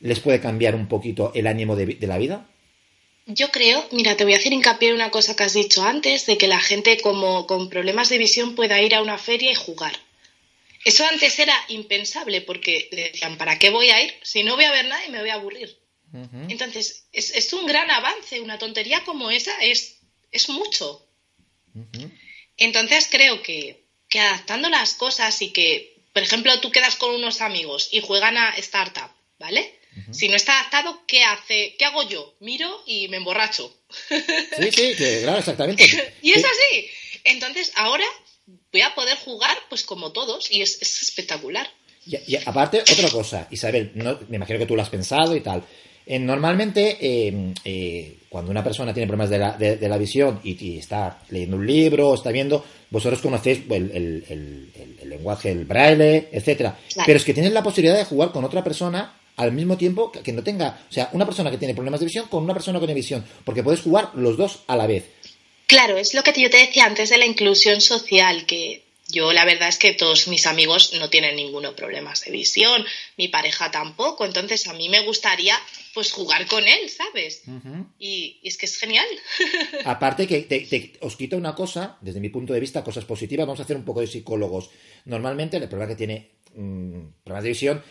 les 0.00 0.20
puede 0.20 0.40
cambiar 0.40 0.74
un 0.74 0.88
poquito 0.88 1.32
el 1.34 1.46
ánimo 1.46 1.74
de, 1.74 1.86
de 1.86 2.06
la 2.06 2.18
vida? 2.18 2.46
Yo 3.24 3.50
creo, 3.50 3.82
mira, 3.92 4.14
te 4.14 4.24
voy 4.24 4.34
a 4.34 4.36
hacer 4.36 4.52
hincapié 4.52 4.90
en 4.90 4.96
una 4.96 5.10
cosa 5.10 5.34
que 5.34 5.44
has 5.44 5.54
dicho 5.54 5.84
antes, 5.84 6.26
de 6.26 6.36
que 6.36 6.48
la 6.48 6.60
gente 6.60 7.00
como 7.00 7.46
con 7.46 7.70
problemas 7.70 8.10
de 8.10 8.18
visión 8.18 8.54
pueda 8.54 8.82
ir 8.82 8.94
a 8.94 9.00
una 9.00 9.16
feria 9.16 9.52
y 9.52 9.54
jugar. 9.54 9.94
Eso 10.86 11.04
antes 11.04 11.36
era 11.40 11.52
impensable 11.66 12.42
porque 12.42 12.88
decían, 12.92 13.36
¿para 13.36 13.58
qué 13.58 13.70
voy 13.70 13.90
a 13.90 14.00
ir? 14.04 14.14
Si 14.22 14.44
no 14.44 14.54
voy 14.54 14.66
a 14.66 14.70
ver 14.70 14.84
nada 14.84 15.04
y 15.04 15.10
me 15.10 15.18
voy 15.18 15.30
a 15.30 15.34
aburrir. 15.34 15.76
Entonces, 16.48 17.08
es, 17.12 17.52
un 17.52 17.66
gran 17.66 17.90
avance. 17.90 18.40
Una 18.40 18.56
tontería 18.56 19.02
como 19.02 19.32
esa 19.32 19.52
es, 19.62 19.98
es 20.30 20.48
mucho. 20.48 21.04
Entonces, 22.56 23.08
creo 23.10 23.42
que, 23.42 23.82
adaptando 24.14 24.68
las 24.68 24.94
cosas 24.94 25.42
y 25.42 25.50
que, 25.50 26.04
por 26.12 26.22
ejemplo, 26.22 26.60
tú 26.60 26.70
quedas 26.70 26.94
con 26.94 27.16
unos 27.16 27.40
amigos 27.40 27.88
y 27.90 28.00
juegan 28.00 28.38
a 28.38 28.50
Startup, 28.50 29.10
¿vale? 29.40 29.80
Si 30.12 30.28
no 30.28 30.36
está 30.36 30.60
adaptado, 30.60 31.04
¿qué 31.08 31.24
hace? 31.24 31.74
¿Qué 31.80 31.84
hago 31.84 32.08
yo? 32.08 32.36
Miro 32.38 32.84
y 32.86 33.08
me 33.08 33.16
emborracho. 33.16 33.76
Sí, 34.08 34.70
sí, 34.70 34.94
claro, 34.94 35.38
exactamente. 35.38 35.84
y 36.22 36.30
es 36.30 36.44
así. 36.44 36.90
Entonces, 37.24 37.72
ahora 37.74 38.06
voy 38.46 38.80
a 38.82 38.94
poder 38.94 39.16
jugar 39.18 39.56
pues 39.68 39.82
como 39.82 40.12
todos 40.12 40.50
y 40.50 40.62
es, 40.62 40.80
espectacular. 40.80 41.68
Y, 42.04 42.36
aparte, 42.36 42.82
otra 42.82 43.10
cosa, 43.10 43.48
Isabel, 43.50 43.90
no, 43.94 44.16
me 44.28 44.36
imagino 44.36 44.60
que 44.60 44.66
tú 44.66 44.76
lo 44.76 44.82
has 44.82 44.90
pensado 44.90 45.34
y 45.34 45.40
tal. 45.40 45.64
Eh, 46.06 46.20
normalmente, 46.20 46.98
eh, 47.00 47.52
eh, 47.64 48.18
cuando 48.28 48.52
una 48.52 48.62
persona 48.62 48.94
tiene 48.94 49.08
problemas 49.08 49.28
de 49.28 49.38
la, 49.38 49.52
de, 49.58 49.88
la 49.88 49.98
visión 49.98 50.38
y, 50.44 50.78
está 50.78 51.18
leyendo 51.30 51.56
un 51.56 51.66
libro, 51.66 52.14
está 52.14 52.30
viendo, 52.30 52.64
vosotros 52.90 53.20
conocéis 53.20 53.62
el, 53.68 54.24
el, 54.28 55.08
lenguaje, 55.08 55.50
el 55.50 55.64
braille, 55.64 56.28
etcétera. 56.30 56.78
Pero 57.04 57.16
es 57.16 57.24
que 57.24 57.34
tienes 57.34 57.52
la 57.52 57.64
posibilidad 57.64 57.96
de 57.96 58.04
jugar 58.04 58.30
con 58.30 58.44
otra 58.44 58.62
persona 58.62 59.16
al 59.34 59.50
mismo 59.50 59.76
tiempo 59.76 60.12
que, 60.12 60.20
que 60.20 60.32
no 60.32 60.44
tenga, 60.44 60.78
o 60.88 60.92
sea, 60.92 61.10
una 61.12 61.24
persona 61.24 61.50
que 61.50 61.58
tiene 61.58 61.74
problemas 61.74 62.00
de 62.00 62.06
visión 62.06 62.26
con 62.28 62.44
una 62.44 62.54
persona 62.54 62.78
con 62.78 62.94
visión, 62.94 63.24
porque 63.44 63.64
puedes 63.64 63.80
jugar 63.80 64.10
los 64.14 64.36
dos 64.36 64.60
a 64.68 64.76
la 64.76 64.86
vez. 64.86 65.15
Claro, 65.66 65.96
es 65.98 66.14
lo 66.14 66.22
que 66.22 66.32
yo 66.40 66.50
te 66.50 66.58
decía 66.58 66.84
antes 66.84 67.10
de 67.10 67.18
la 67.18 67.26
inclusión 67.26 67.80
social, 67.80 68.46
que 68.46 68.86
yo 69.08 69.32
la 69.32 69.44
verdad 69.44 69.68
es 69.68 69.78
que 69.78 69.92
todos 69.92 70.28
mis 70.28 70.46
amigos 70.46 70.92
no 70.98 71.10
tienen 71.10 71.36
ninguno 71.36 71.76
problemas 71.76 72.24
de 72.24 72.32
visión, 72.32 72.84
mi 73.16 73.28
pareja 73.28 73.70
tampoco, 73.70 74.24
entonces 74.24 74.66
a 74.66 74.74
mí 74.74 74.88
me 74.88 75.00
gustaría 75.00 75.56
pues 75.94 76.12
jugar 76.12 76.46
con 76.46 76.66
él, 76.66 76.90
¿sabes? 76.90 77.42
y, 77.98 78.38
es 78.42 78.56
que 78.58 78.66
es 78.66 78.76
genial. 78.76 79.06
Aparte 79.84 80.26
que 80.26 80.98
os 81.00 81.16
quita 81.16 81.36
una 81.36 81.54
cosa, 81.54 81.98
desde 82.00 82.20
mi 82.20 82.28
punto 82.28 82.52
de 82.52 82.60
vista, 82.60 82.84
cosas 82.84 83.04
positivas, 83.04 83.46
vamos 83.46 83.60
a 83.60 83.62
hacer 83.62 83.76
un 83.76 83.84
poco 83.84 84.00
de 84.00 84.06
psicólogos. 84.06 84.70
Normalmente 85.04 85.56
el 85.56 85.68
problema 85.68 85.90
que 85.90 85.96
tiene 85.96 86.30
mm, 86.54 87.22
problemas 87.24 87.44
de 87.44 87.48
visión 87.48 87.84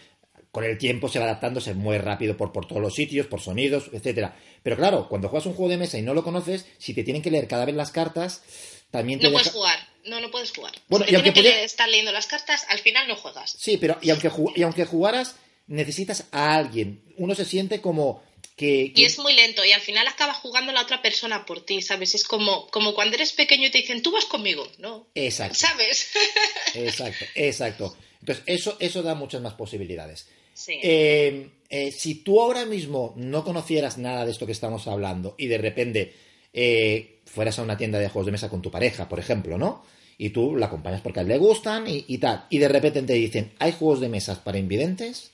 con 0.55 0.63
el 0.63 0.77
tiempo 0.77 1.09
se 1.09 1.19
va 1.19 1.25
adaptando, 1.25 1.59
se 1.59 1.73
mueve 1.73 2.01
rápido 2.01 2.37
por, 2.37 2.53
por 2.53 2.65
todos 2.65 2.81
los 2.81 2.95
sitios, 2.95 3.27
por 3.27 3.41
sonidos, 3.41 3.89
etcétera. 3.91 4.37
Pero 4.63 4.77
claro, 4.77 5.09
cuando 5.09 5.27
juegas 5.27 5.47
un 5.47 5.53
juego 5.53 5.69
de 5.69 5.75
mesa 5.75 5.97
y 5.97 6.01
no 6.01 6.13
lo 6.13 6.23
conoces, 6.23 6.65
si 6.77 6.93
te 6.93 7.03
tienen 7.03 7.21
que 7.21 7.29
leer 7.29 7.45
cada 7.49 7.65
vez 7.65 7.75
las 7.75 7.91
cartas, 7.91 8.41
también 8.89 9.19
te 9.19 9.25
No 9.25 9.33
puedes 9.33 9.51
jugar, 9.51 9.77
no, 10.05 10.21
no 10.21 10.31
puedes 10.31 10.53
jugar. 10.53 10.71
Bueno, 10.87 11.05
y 11.09 11.15
aunque 11.15 11.33
que 11.33 11.65
estar 11.65 11.89
leyendo 11.89 12.13
las 12.13 12.27
cartas, 12.27 12.65
al 12.69 12.79
final 12.79 13.05
no 13.05 13.17
juegas. 13.17 13.53
Sí, 13.59 13.75
pero 13.75 13.97
y 14.01 14.11
aunque, 14.11 14.31
y 14.55 14.63
aunque 14.63 14.85
jugaras, 14.85 15.35
necesitas 15.67 16.23
a 16.31 16.55
alguien. 16.55 17.03
Uno 17.17 17.35
se 17.35 17.43
siente 17.43 17.81
como... 17.81 18.23
Que, 18.55 18.93
Y 18.95 19.03
es 19.03 19.19
muy 19.19 19.33
lento 19.33 19.65
y 19.65 19.73
al 19.73 19.81
final 19.81 20.07
acabas 20.07 20.37
jugando 20.37 20.71
la 20.71 20.83
otra 20.83 21.01
persona 21.01 21.45
por 21.45 21.65
ti, 21.65 21.81
¿sabes? 21.81 22.15
Es 22.15 22.23
como, 22.23 22.67
como 22.67 22.95
cuando 22.95 23.15
eres 23.15 23.33
pequeño 23.33 23.67
y 23.67 23.71
te 23.71 23.79
dicen, 23.79 24.01
tú 24.01 24.11
vas 24.11 24.23
conmigo, 24.23 24.65
¿no? 24.77 25.09
Exacto. 25.15 25.55
¿Sabes? 25.55 26.11
exacto, 26.75 27.25
exacto. 27.35 27.97
Entonces, 28.21 28.45
eso, 28.47 28.77
eso 28.79 29.03
da 29.03 29.15
muchas 29.15 29.41
más 29.41 29.55
posibilidades. 29.55 30.27
Eh, 30.67 31.49
eh, 31.69 31.91
si 31.91 32.15
tú 32.15 32.41
ahora 32.41 32.65
mismo 32.65 33.13
no 33.17 33.43
conocieras 33.43 33.97
nada 33.97 34.25
de 34.25 34.31
esto 34.31 34.45
que 34.45 34.51
estamos 34.51 34.87
hablando 34.87 35.35
y 35.37 35.47
de 35.47 35.57
repente 35.57 36.13
eh, 36.53 37.19
fueras 37.25 37.59
a 37.59 37.63
una 37.63 37.77
tienda 37.77 37.99
de 37.99 38.07
juegos 38.07 38.27
de 38.27 38.31
mesa 38.31 38.49
con 38.49 38.61
tu 38.61 38.71
pareja, 38.71 39.09
por 39.09 39.19
ejemplo, 39.19 39.57
¿no? 39.57 39.83
Y 40.17 40.29
tú 40.29 40.55
la 40.55 40.67
acompañas 40.67 41.01
porque 41.01 41.19
a 41.19 41.23
él 41.23 41.27
le 41.27 41.37
gustan 41.37 41.83
y, 41.87 42.17
tal, 42.19 42.45
y 42.49 42.59
de 42.59 42.69
repente 42.69 43.01
te 43.01 43.13
dicen, 43.13 43.51
hay 43.59 43.73
juegos 43.73 43.99
de 43.99 44.07
mesas 44.07 44.39
para 44.39 44.57
invidentes, 44.57 45.31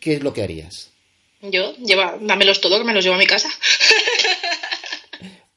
¿qué 0.00 0.14
es 0.14 0.22
lo 0.22 0.32
que 0.32 0.42
harías? 0.42 0.90
Yo, 1.42 1.76
lleva, 1.76 2.18
dámelos 2.20 2.60
todo, 2.60 2.78
que 2.78 2.84
me 2.84 2.92
los 2.92 3.04
llevo 3.04 3.14
a 3.14 3.18
mi 3.18 3.26
casa. 3.26 3.48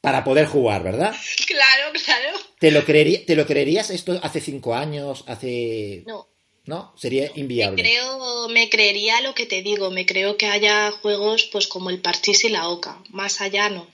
para 0.01 0.23
poder 0.23 0.45
jugar, 0.45 0.83
¿verdad? 0.83 1.15
Claro, 1.47 1.93
claro. 2.03 2.39
¿Te 2.59 2.71
lo, 2.71 2.83
¿Te 2.83 3.35
lo 3.35 3.45
creerías 3.45 3.89
esto 3.91 4.19
hace 4.23 4.41
cinco 4.41 4.73
años, 4.73 5.23
hace... 5.27 6.03
No, 6.07 6.27
¿no? 6.65 6.93
Sería 6.97 7.31
inviable. 7.35 7.81
Me 7.81 7.89
creo, 7.89 8.49
me 8.49 8.69
creería 8.69 9.21
lo 9.21 9.33
que 9.33 9.45
te 9.45 9.61
digo, 9.61 9.91
me 9.91 10.05
creo 10.05 10.37
que 10.37 10.45
haya 10.45 10.91
juegos 10.91 11.49
pues 11.51 11.67
como 11.67 11.89
el 11.89 11.99
Parchís 11.99 12.43
y 12.43 12.49
la 12.49 12.69
Oca, 12.69 13.01
más 13.09 13.41
allá 13.41 13.69
no. 13.69 13.87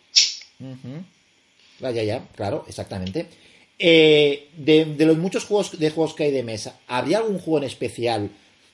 Vaya, 1.80 2.04
ya, 2.04 2.28
claro, 2.36 2.66
exactamente. 2.68 3.28
Eh, 3.78 4.50
de, 4.58 4.86
los 5.06 5.18
muchos 5.18 5.46
juegos 5.46 5.80
de 5.80 5.90
juegos 5.90 6.14
que 6.14 6.26
hay 6.26 6.32
de 6.32 6.44
mesa, 6.44 6.80
¿habría 6.88 7.20
algún 7.20 7.40
juego 7.40 7.60
en 7.60 7.64
especial 7.64 8.30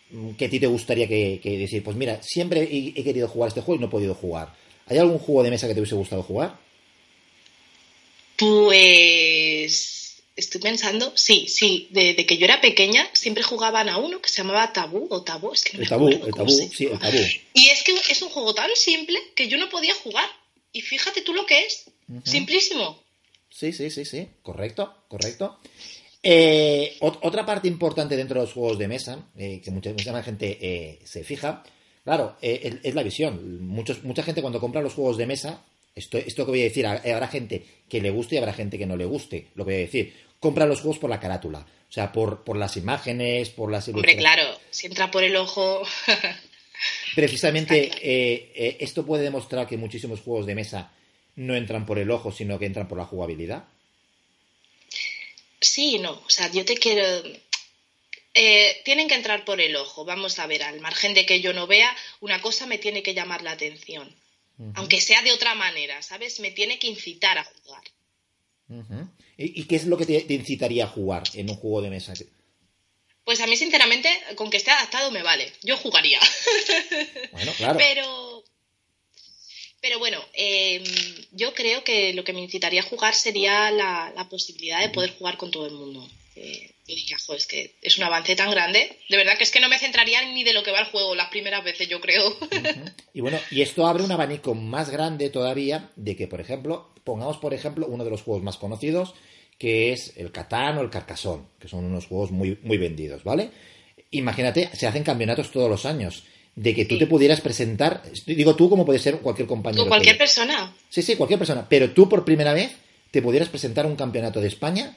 mm, 0.09 0.31
que 0.31 0.45
a 0.45 0.49
ti 0.49 0.59
te 0.59 0.67
gustaría 0.67 1.07
que, 1.07 1.39
decir? 1.43 1.83
Pues 1.83 1.95
mira, 1.95 2.21
siempre 2.23 2.61
he, 2.63 2.99
he, 2.99 3.03
querido 3.03 3.27
jugar 3.27 3.49
este 3.49 3.61
juego 3.61 3.77
y 3.77 3.81
no 3.81 3.87
he 3.87 3.91
podido 3.91 4.15
jugar. 4.15 4.53
¿Hay 4.87 4.97
algún 4.97 5.19
juego 5.19 5.43
de 5.43 5.51
mesa 5.51 5.67
que 5.67 5.73
te 5.73 5.79
hubiese 5.79 5.95
gustado 5.95 6.23
jugar? 6.23 6.57
Pues 8.37 9.94
estoy 10.35 10.61
pensando, 10.61 11.13
sí, 11.15 11.47
sí, 11.47 11.87
de, 11.91 12.15
que 12.25 12.37
yo 12.37 12.45
era 12.45 12.61
pequeña 12.61 13.07
siempre 13.13 13.43
jugaban 13.43 13.89
a 13.89 13.97
uno 13.97 14.21
que 14.21 14.29
se 14.29 14.41
llamaba 14.41 14.73
Tabú 14.73 15.07
o 15.09 15.23
Tabú, 15.23 15.53
es 15.53 15.63
que 15.63 15.77
no 15.77 15.83
el 15.83 15.89
tabú, 15.89 16.09
el 16.09 16.33
tabú, 16.33 16.49
sí, 16.49 16.85
el 16.85 16.99
tabú. 16.99 17.17
Y 17.53 17.69
es 17.69 17.83
que 17.83 17.93
es 18.09 18.21
un 18.21 18.29
juego 18.29 18.53
tan 18.53 18.69
simple 18.75 19.19
que 19.35 19.47
yo 19.47 19.57
no 19.57 19.69
podía 19.69 19.93
jugar. 19.95 20.27
Y 20.71 20.81
fíjate 20.81 21.21
tú 21.21 21.33
lo 21.33 21.45
que 21.45 21.65
es, 21.65 21.85
simplísimo. 22.25 23.01
Sí, 23.49 23.71
sí, 23.71 23.89
sí, 23.89 24.03
sí, 24.03 24.27
correcto, 24.41 25.05
correcto. 25.07 25.59
Eh, 26.21 26.97
otra 26.99 27.45
parte 27.45 27.67
importante 27.67 28.17
dentro 28.17 28.39
de 28.39 28.45
los 28.45 28.53
juegos 28.53 28.77
de 28.77 28.87
mesa, 28.87 29.29
eh, 29.37 29.61
que 29.63 29.71
mucha, 29.71 29.91
mucha 29.91 30.23
gente 30.23 30.57
eh, 30.59 30.99
se 31.05 31.23
fija, 31.23 31.63
claro, 32.03 32.35
es 32.41 32.93
la 32.93 33.03
visión. 33.03 33.65
Muchos, 33.65 34.03
mucha 34.03 34.23
gente 34.23 34.41
cuando 34.41 34.59
compra 34.59 34.81
los 34.81 34.93
juegos 34.93 35.17
de 35.17 35.27
mesa 35.27 35.63
esto, 35.95 36.17
esto 36.17 36.45
que 36.45 36.51
voy 36.51 36.61
a 36.61 36.65
decir, 36.65 36.85
habrá 36.85 37.27
gente 37.27 37.63
que 37.87 38.01
le 38.01 38.09
guste 38.09 38.35
y 38.35 38.37
habrá 38.37 38.51
gente 38.51 38.77
que 38.77 38.85
no 38.85 38.97
le 38.97 39.05
guste, 39.05 39.47
lo 39.55 39.63
que 39.63 39.71
voy 39.71 39.81
a 39.81 39.85
decir 39.85 40.13
compra 40.39 40.65
los 40.65 40.81
juegos 40.81 40.99
por 40.99 41.09
la 41.09 41.19
carátula. 41.19 41.65
O 41.89 41.91
sea, 41.91 42.11
por, 42.11 42.43
por 42.43 42.57
las 42.57 42.77
imágenes, 42.77 43.49
por 43.49 43.71
las... 43.71 43.87
Hombre, 43.87 44.17
claro, 44.17 44.59
si 44.69 44.87
entra 44.87 45.11
por 45.11 45.23
el 45.23 45.35
ojo... 45.35 45.83
Precisamente 47.15 47.89
eh, 48.01 48.51
eh, 48.53 48.77
esto 48.81 49.05
puede 49.05 49.23
demostrar 49.23 49.65
que 49.65 49.77
muchísimos 49.77 50.19
juegos 50.19 50.45
de 50.45 50.55
mesa 50.55 50.91
no 51.35 51.55
entran 51.55 51.85
por 51.85 51.97
el 51.99 52.11
ojo, 52.11 52.31
sino 52.31 52.59
que 52.59 52.65
entran 52.65 52.87
por 52.87 52.97
la 52.97 53.05
jugabilidad. 53.05 53.65
Sí, 55.61 55.99
no. 55.99 56.11
O 56.11 56.29
sea, 56.29 56.51
yo 56.51 56.65
te 56.65 56.75
quiero... 56.75 57.05
Eh, 58.33 58.81
tienen 58.83 59.07
que 59.07 59.15
entrar 59.15 59.45
por 59.45 59.61
el 59.61 59.75
ojo. 59.77 60.03
Vamos 60.03 60.39
a 60.39 60.47
ver, 60.47 60.63
al 60.63 60.81
margen 60.81 61.13
de 61.13 61.25
que 61.25 61.39
yo 61.39 61.53
no 61.53 61.67
vea, 61.67 61.95
una 62.19 62.41
cosa 62.41 62.65
me 62.65 62.77
tiene 62.77 63.01
que 63.01 63.13
llamar 63.13 63.41
la 63.41 63.51
atención. 63.51 64.13
Aunque 64.75 65.01
sea 65.01 65.21
de 65.21 65.33
otra 65.33 65.53
manera, 65.53 66.01
¿sabes? 66.01 66.39
Me 66.39 66.51
tiene 66.51 66.79
que 66.79 66.87
incitar 66.87 67.37
a 67.37 67.43
jugar. 67.43 67.83
¿Y, 69.37 69.63
qué 69.65 69.75
es 69.75 69.85
lo 69.85 69.97
que 69.97 70.05
te, 70.05 70.33
incitaría 70.33 70.85
a 70.85 70.87
jugar 70.87 71.23
en 71.33 71.49
un 71.49 71.57
juego 71.57 71.81
de 71.81 71.89
mesa? 71.89 72.13
Pues 73.25 73.41
a 73.41 73.47
mí, 73.47 73.57
sinceramente, 73.57 74.09
con 74.35 74.49
que 74.49 74.57
esté 74.57 74.71
adaptado 74.71 75.11
me 75.11 75.23
vale. 75.23 75.51
Yo 75.63 75.77
jugaría. 75.77 76.19
Bueno, 77.31 77.51
claro. 77.57 77.77
Pero, 77.77 78.43
pero 79.81 79.99
bueno, 79.99 80.23
em, 80.33 80.83
yo 81.31 81.53
creo 81.53 81.83
que 81.83 82.13
lo 82.13 82.23
que 82.23 82.31
me 82.31 82.39
incitaría 82.39 82.79
a 82.79 82.83
jugar 82.83 83.13
sería 83.13 83.71
la, 83.71 84.27
posibilidad 84.29 84.79
de 84.79 84.89
poder 84.89 85.13
jugar 85.17 85.35
con 85.37 85.51
todo 85.51 85.65
el 85.65 85.73
mundo. 85.73 86.09
Eh, 86.35 86.71
es 86.87 87.47
que 87.47 87.75
es 87.81 87.97
un 87.97 88.03
avance 88.03 88.35
tan 88.35 88.51
grande. 88.51 88.99
De 89.09 89.17
verdad 89.17 89.37
que 89.37 89.43
es 89.43 89.51
que 89.51 89.59
no 89.59 89.69
me 89.69 89.79
centraría 89.79 90.21
ni 90.33 90.43
de 90.43 90.53
lo 90.53 90.63
que 90.63 90.71
va 90.71 90.79
el 90.79 90.85
juego 90.85 91.15
las 91.15 91.29
primeras 91.29 91.63
veces, 91.63 91.87
yo 91.87 91.99
creo. 91.99 92.35
Y 93.13 93.21
bueno, 93.21 93.39
y 93.49 93.61
esto 93.61 93.87
abre 93.87 94.03
un 94.03 94.11
abanico 94.11 94.53
más 94.55 94.89
grande 94.89 95.29
todavía 95.29 95.89
de 95.95 96.17
que, 96.17 96.27
por 96.27 96.41
ejemplo, 96.41 96.93
pongamos 97.05 97.37
por 97.37 97.53
ejemplo 97.53 97.87
uno 97.87 98.03
de 98.03 98.09
los 98.09 98.21
juegos 98.21 98.43
más 98.43 98.57
conocidos, 98.57 99.15
que 99.57 99.93
es 99.93 100.17
el 100.17 100.33
Catán 100.33 100.77
o 100.77 100.81
el 100.81 100.89
Carcasón, 100.89 101.47
que 101.57 101.69
son 101.69 101.85
unos 101.85 102.07
juegos 102.07 102.31
muy, 102.31 102.59
muy 102.61 102.77
vendidos, 102.77 103.23
¿vale? 103.23 103.51
Imagínate, 104.11 104.69
se 104.73 104.85
hacen 104.85 105.03
campeonatos 105.03 105.51
todos 105.51 105.69
los 105.69 105.85
años. 105.85 106.23
De 106.55 106.73
que 106.73 106.85
tú 106.85 106.97
te 106.97 107.07
pudieras 107.07 107.41
presentar, 107.41 108.01
digo 108.25 108.55
tú 108.55 108.69
como 108.69 108.85
puede 108.85 108.99
ser 108.99 109.19
cualquier 109.19 109.47
compañero. 109.47 109.87
cualquier 109.87 110.17
persona. 110.17 110.73
Sí, 110.89 111.01
sí, 111.01 111.15
cualquier 111.15 111.37
persona. 111.37 111.67
Pero 111.67 111.91
tú 111.91 112.07
por 112.07 112.23
primera 112.23 112.53
vez 112.53 112.71
te 113.11 113.21
pudieras 113.21 113.49
presentar 113.49 113.85
un 113.85 113.97
campeonato 113.97 114.39
de 114.39 114.47
España 114.47 114.95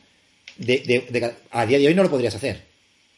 de, 0.59 1.35
a 1.51 1.67
día 1.67 1.79
de 1.79 1.87
hoy 1.87 1.95
no 1.95 2.03
lo 2.03 2.11
podrías 2.11 2.35
hacer. 2.35 2.63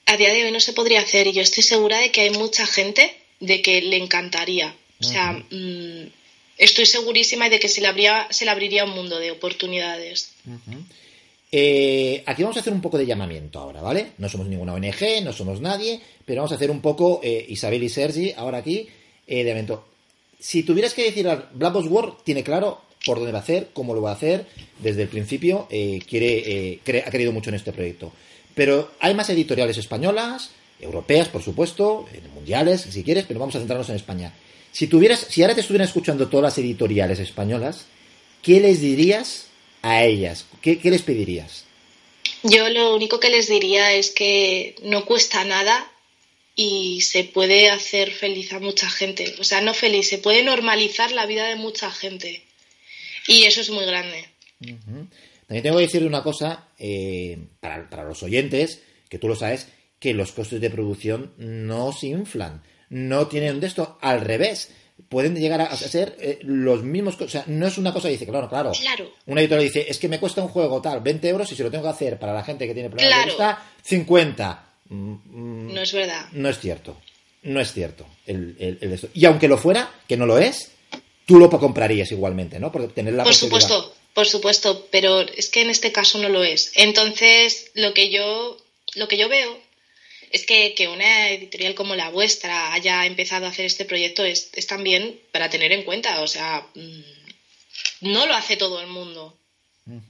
A 0.06 0.16
día 0.16 0.32
de 0.32 0.44
hoy 0.44 0.52
no 0.52 0.60
se 0.60 0.72
podría 0.72 1.00
hacer 1.00 1.26
y 1.26 1.32
yo 1.32 1.42
estoy 1.42 1.62
segura 1.62 1.98
de 1.98 2.10
que 2.10 2.22
hay 2.22 2.30
mucha 2.30 2.66
gente 2.66 3.14
de 3.40 3.62
que 3.62 3.80
le 3.80 3.96
encantaría. 3.96 4.74
O 5.00 5.04
sea, 5.04 5.32
mm, 5.32 6.10
estoy 6.58 6.84
segurísima 6.84 7.48
de 7.48 7.58
que 7.58 7.68
se 7.68 7.80
le, 7.80 7.86
habría, 7.86 8.26
se 8.30 8.44
le 8.44 8.50
abriría 8.50 8.84
un 8.84 8.90
mundo 8.90 9.18
de 9.18 9.30
oportunidades. 9.30 10.32
Eh, 11.50 12.22
aquí 12.26 12.42
vamos 12.42 12.56
a 12.58 12.60
hacer 12.60 12.72
un 12.72 12.82
poco 12.82 12.98
de 12.98 13.06
llamamiento 13.06 13.58
ahora, 13.58 13.80
¿vale? 13.80 14.12
No 14.18 14.28
somos 14.28 14.46
ninguna 14.46 14.74
ONG, 14.74 15.22
no 15.24 15.32
somos 15.32 15.60
nadie, 15.60 16.00
pero 16.24 16.42
vamos 16.42 16.52
a 16.52 16.56
hacer 16.56 16.70
un 16.70 16.80
poco, 16.80 17.20
eh, 17.24 17.46
Isabel 17.48 17.82
y 17.82 17.88
Sergi, 17.88 18.32
ahora 18.36 18.58
aquí, 18.58 18.86
eh, 19.26 19.42
de 19.42 19.50
evento. 19.50 19.88
Si 20.38 20.62
tuvieras 20.62 20.94
que 20.94 21.04
decir, 21.04 21.26
Black 21.54 21.72
Box 21.72 21.88
World 21.88 22.14
tiene 22.24 22.44
claro 22.44 22.82
por 23.04 23.18
dónde 23.18 23.32
va 23.32 23.38
a 23.38 23.42
hacer, 23.42 23.68
cómo 23.72 23.94
lo 23.94 24.02
va 24.02 24.10
a 24.10 24.14
hacer, 24.14 24.46
desde 24.78 25.02
el 25.02 25.08
principio 25.08 25.66
eh, 25.70 26.00
quiere, 26.08 26.74
eh, 26.74 27.04
ha 27.06 27.10
querido 27.10 27.32
mucho 27.32 27.50
en 27.50 27.56
este 27.56 27.72
proyecto. 27.72 28.12
Pero 28.54 28.90
hay 29.00 29.14
más 29.14 29.30
editoriales 29.30 29.78
españolas, 29.78 30.50
europeas, 30.80 31.28
por 31.28 31.42
supuesto, 31.42 32.06
mundiales, 32.34 32.82
si 32.82 33.02
quieres, 33.02 33.24
pero 33.26 33.40
vamos 33.40 33.54
a 33.54 33.58
centrarnos 33.58 33.88
en 33.88 33.96
España. 33.96 34.34
Si 34.72 34.86
tuvieras, 34.86 35.26
si 35.28 35.42
ahora 35.42 35.54
te 35.54 35.60
estuvieran 35.60 35.88
escuchando 35.88 36.28
todas 36.28 36.44
las 36.44 36.58
editoriales 36.58 37.18
españolas, 37.18 37.86
¿qué 38.42 38.60
les 38.60 38.80
dirías 38.80 39.46
a 39.82 40.04
ellas? 40.04 40.46
¿Qué, 40.60 40.78
qué 40.78 40.90
les 40.90 41.02
pedirías? 41.02 41.64
Yo 42.42 42.68
lo 42.70 42.94
único 42.94 43.20
que 43.20 43.30
les 43.30 43.48
diría 43.48 43.92
es 43.92 44.10
que 44.10 44.76
no 44.82 45.04
cuesta 45.04 45.44
nada 45.44 45.90
y 46.54 47.00
se 47.02 47.24
puede 47.24 47.70
hacer 47.70 48.12
feliz 48.12 48.52
a 48.52 48.60
mucha 48.60 48.88
gente. 48.90 49.34
O 49.38 49.44
sea, 49.44 49.60
no 49.60 49.74
feliz, 49.74 50.08
se 50.08 50.18
puede 50.18 50.42
normalizar 50.42 51.12
la 51.12 51.26
vida 51.26 51.46
de 51.48 51.56
mucha 51.56 51.90
gente. 51.90 52.42
Y 53.30 53.44
eso 53.44 53.60
es 53.60 53.70
muy 53.70 53.86
grande. 53.86 54.26
También 54.58 55.62
tengo 55.62 55.76
que 55.76 55.84
decir 55.84 56.04
una 56.04 56.22
cosa 56.22 56.66
eh, 56.78 57.38
para, 57.60 58.04
los 58.04 58.22
oyentes, 58.24 58.82
que 59.08 59.20
tú 59.20 59.28
lo 59.28 59.36
sabes, 59.36 59.68
que 60.00 60.14
los 60.14 60.32
costes 60.32 60.60
de 60.60 60.68
producción 60.68 61.32
no 61.38 61.92
se 61.92 62.08
inflan. 62.08 62.62
No 62.88 63.28
tienen 63.28 63.60
de 63.60 63.68
esto 63.68 63.98
al 64.00 64.22
revés. 64.22 64.72
Pueden 65.08 65.36
llegar 65.36 65.60
a 65.60 65.76
ser 65.76 66.16
eh, 66.18 66.40
los 66.42 66.82
mismos. 66.82 67.20
O 67.20 67.28
sea, 67.28 67.44
no 67.46 67.68
es 67.68 67.78
una 67.78 67.92
cosa 67.92 68.08
que 68.08 68.12
dice, 68.12 68.26
claro, 68.26 68.48
claro. 68.48 68.72
Claro. 68.72 69.12
Un 69.26 69.38
editor 69.38 69.60
dice, 69.60 69.86
es 69.88 69.98
que 69.98 70.08
me 70.08 70.18
cuesta 70.18 70.42
un 70.42 70.48
juego 70.48 70.82
tal, 70.82 71.00
20 71.00 71.28
euros 71.28 71.52
y 71.52 71.54
si 71.54 71.62
lo 71.62 71.70
tengo 71.70 71.84
que 71.84 71.90
hacer 71.90 72.18
para 72.18 72.34
la 72.34 72.42
gente 72.42 72.66
que 72.66 72.74
tiene 72.74 72.90
problemas 72.90 73.18
de 73.20 73.24
vista, 73.26 73.64
50. 73.82 74.66
Mm, 74.88 75.12
mm, 75.12 75.74
no 75.74 75.80
es 75.80 75.92
verdad. 75.92 76.26
No 76.32 76.48
es 76.48 76.58
cierto. 76.58 77.00
No 77.44 77.60
es 77.60 77.72
cierto. 77.72 78.06
y 78.26 79.24
aunque 79.24 79.46
lo 79.48 79.56
fuera, 79.56 79.88
que 80.08 80.16
no 80.16 80.26
lo 80.26 80.36
es, 80.36 80.72
tú 81.30 81.38
lo 81.38 81.48
comprarías 81.48 82.10
igualmente, 82.10 82.58
¿no? 82.58 82.72
Por 82.72 82.92
tener 82.92 83.14
la 83.14 83.22
Por 83.22 83.36
supuesto. 83.36 83.94
por 84.14 84.26
supuesto, 84.26 84.88
pero 84.90 85.20
es 85.20 85.48
que 85.48 85.62
en 85.62 85.70
este 85.70 85.92
caso 85.92 86.18
no 86.18 86.28
lo 86.28 86.42
es. 86.42 86.72
Entonces, 86.74 87.70
lo 87.74 87.94
que 87.94 88.10
yo, 88.10 88.56
lo 88.96 89.06
que 89.06 89.16
yo 89.16 89.28
veo 89.28 89.56
es 90.32 90.44
que, 90.44 90.74
que 90.74 90.88
una 90.88 91.30
editorial 91.30 91.76
como 91.76 91.94
la 91.94 92.10
vuestra 92.10 92.72
haya 92.72 93.06
empezado 93.06 93.46
a 93.46 93.50
hacer 93.50 93.64
este 93.64 93.84
proyecto 93.84 94.24
es, 94.24 94.50
es 94.54 94.66
también 94.66 95.20
para 95.30 95.48
tener 95.50 95.70
en 95.70 95.84
cuenta. 95.84 96.20
O 96.20 96.26
sea, 96.26 96.66
mm, 96.74 98.10
no 98.10 98.26
lo 98.26 98.34
hace 98.34 98.56
todo 98.56 98.80
el 98.80 98.88
mundo. 98.88 99.36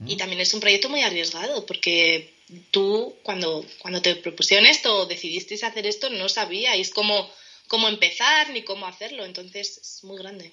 Y 0.07 0.17
también 0.17 0.41
es 0.41 0.53
un 0.55 0.59
proyecto 0.59 0.89
muy 0.89 1.01
arriesgado, 1.01 1.65
porque 1.67 2.33
tú, 2.71 3.15
cuando, 3.21 3.63
cuando 3.79 4.01
te 4.01 4.15
propusieron 4.15 4.65
esto 4.65 4.95
o 4.95 5.05
decidisteis 5.05 5.63
hacer 5.63 5.85
esto, 5.85 6.09
no 6.09 6.29
sabíais 6.29 6.89
cómo, 6.89 7.31
cómo 7.67 7.87
empezar 7.87 8.49
ni 8.49 8.63
cómo 8.63 8.87
hacerlo. 8.87 9.23
Entonces, 9.23 9.77
es 9.77 10.03
muy 10.03 10.17
grande. 10.17 10.51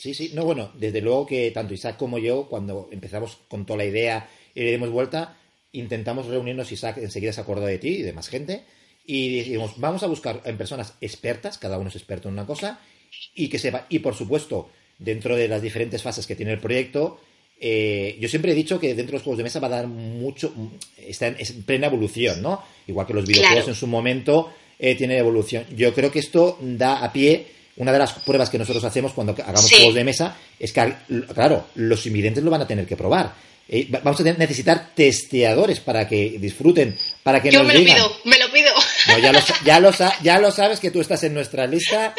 Sí, 0.00 0.14
sí, 0.14 0.30
no, 0.32 0.46
bueno, 0.46 0.72
desde 0.78 1.02
luego 1.02 1.26
que 1.26 1.50
tanto 1.50 1.74
Isaac 1.74 1.98
como 1.98 2.16
yo, 2.16 2.48
cuando 2.48 2.88
empezamos 2.90 3.36
con 3.48 3.66
toda 3.66 3.76
la 3.76 3.84
idea 3.84 4.30
y 4.54 4.60
le 4.60 4.70
dimos 4.70 4.88
vuelta, 4.88 5.36
intentamos 5.72 6.24
reunirnos, 6.24 6.72
Isaac 6.72 6.96
enseguida 6.96 7.34
se 7.34 7.42
acordó 7.42 7.66
de 7.66 7.76
ti 7.76 7.88
y 7.88 8.02
de 8.02 8.14
más 8.14 8.28
gente, 8.28 8.62
y 9.04 9.28
dijimos, 9.28 9.74
vamos 9.76 10.02
a 10.02 10.06
buscar 10.06 10.40
en 10.46 10.56
personas 10.56 10.94
expertas, 11.02 11.58
cada 11.58 11.76
uno 11.76 11.90
es 11.90 11.96
experto 11.96 12.28
en 12.28 12.32
una 12.32 12.46
cosa, 12.46 12.80
y 13.34 13.50
que 13.50 13.58
sepa, 13.58 13.84
y 13.90 13.98
por 13.98 14.14
supuesto, 14.14 14.70
dentro 14.98 15.36
de 15.36 15.48
las 15.48 15.60
diferentes 15.60 16.02
fases 16.02 16.26
que 16.26 16.34
tiene 16.34 16.52
el 16.52 16.60
proyecto, 16.60 17.20
eh, 17.60 18.16
yo 18.18 18.26
siempre 18.30 18.52
he 18.52 18.54
dicho 18.54 18.80
que 18.80 18.94
dentro 18.94 19.08
de 19.08 19.18
los 19.18 19.22
juegos 19.22 19.36
de 19.36 19.44
mesa 19.44 19.60
va 19.60 19.66
a 19.66 19.82
dar 19.82 19.86
mucho, 19.86 20.54
está 20.96 21.26
en, 21.26 21.62
plena 21.64 21.88
evolución, 21.88 22.40
¿no? 22.40 22.64
Igual 22.86 23.06
que 23.06 23.12
los 23.12 23.26
videojuegos 23.26 23.68
en 23.68 23.74
su 23.74 23.86
momento 23.86 24.50
eh, 24.78 24.94
tienen 24.94 25.18
evolución. 25.18 25.66
Yo 25.76 25.92
creo 25.92 26.10
que 26.10 26.20
esto 26.20 26.56
da 26.62 27.04
a 27.04 27.12
pie 27.12 27.59
una 27.80 27.92
de 27.92 27.98
las 27.98 28.12
pruebas 28.12 28.50
que 28.50 28.58
nosotros 28.58 28.84
hacemos 28.84 29.14
cuando 29.14 29.32
hagamos 29.32 29.70
juegos 29.70 29.94
de 29.94 30.04
mesa 30.04 30.36
es 30.58 30.70
que, 30.70 30.94
claro, 31.32 31.68
los 31.76 32.04
invidentes 32.06 32.44
lo 32.44 32.50
van 32.50 32.60
a 32.60 32.66
tener 32.66 32.86
que 32.86 32.94
probar. 32.94 33.32
Eh, 33.66 33.88
vamos 33.90 34.20
a 34.20 34.24
necesitar 34.24 34.90
testeadores 34.94 35.80
para 35.80 36.06
que 36.06 36.36
disfruten, 36.38 36.94
para 37.22 37.40
que 37.40 37.50
Yo 37.50 37.64
me 37.64 37.72
lo 37.72 37.80
pido, 37.82 38.16
me 38.24 38.38
lo 38.38 38.52
pido. 38.52 38.70
ya, 39.64 39.80
lo, 40.40 40.52
sabes 40.52 40.78
que 40.78 40.90
tú 40.90 41.00
estás 41.00 41.24
en 41.24 41.32
nuestra 41.32 41.66
lista 41.66 42.14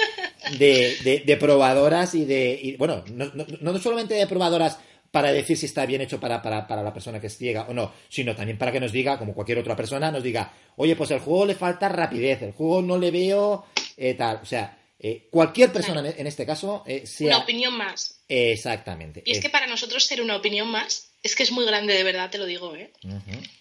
de, 0.58 1.38
probadoras 1.40 2.16
y 2.16 2.26
de... 2.26 2.76
bueno, 2.80 3.04
no, 3.14 3.32
no, 3.36 3.80
solamente 3.80 4.16
de 4.16 4.26
probadoras 4.26 4.80
para 5.12 5.32
decir 5.32 5.58
si 5.58 5.68
está 5.68 5.86
bien 5.86 6.02
hecho 6.02 6.20
para, 6.20 6.42
para, 6.42 6.82
la 6.82 6.94
persona 6.94 7.22
que 7.22 7.28
es 7.28 7.38
ciega 7.38 7.68
o 7.70 7.74
no, 7.74 7.92
sino 8.10 8.36
también 8.36 8.58
para 8.58 8.72
que 8.72 8.80
nos 8.80 8.92
diga, 8.92 9.20
como 9.20 9.36
cualquier 9.36 9.60
otra 9.60 9.76
persona, 9.76 10.10
nos 10.10 10.24
diga, 10.24 10.52
oye, 10.78 10.96
pues 10.96 11.12
el 11.12 11.20
juego 11.20 11.46
le 11.46 11.54
falta 11.54 11.88
rapidez, 11.88 12.42
el 12.42 12.54
juego 12.54 12.82
no 12.82 12.98
le 12.98 13.12
veo 13.12 13.66
eh, 13.96 14.16
tal. 14.16 14.40
O 14.42 14.46
sea, 14.46 14.81
eh, 15.04 15.28
cualquier 15.32 15.74
persona 15.74 16.08
en 16.08 16.28
este 16.28 16.46
caso 16.46 16.84
eh, 16.86 17.08
sea... 17.08 17.36
Una 17.36 17.44
opinión 17.44 17.76
más. 17.76 18.22
Exactamente. 18.28 19.24
Y 19.26 19.32
es 19.32 19.40
que 19.40 19.50
para 19.50 19.66
nosotros 19.66 20.06
ser 20.06 20.22
una 20.22 20.36
opinión 20.36 20.70
más 20.70 21.14
es 21.24 21.36
que 21.36 21.42
es 21.42 21.52
muy 21.52 21.66
grande, 21.66 21.96
de 21.96 22.04
verdad, 22.04 22.30
te 22.30 22.38
lo 22.38 22.46
digo, 22.46 22.76
¿eh? 22.76 22.92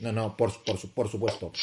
No, 0.00 0.12
no, 0.12 0.36
por, 0.36 0.62
por, 0.62 0.78
por 0.92 1.10
supuesto. 1.10 1.52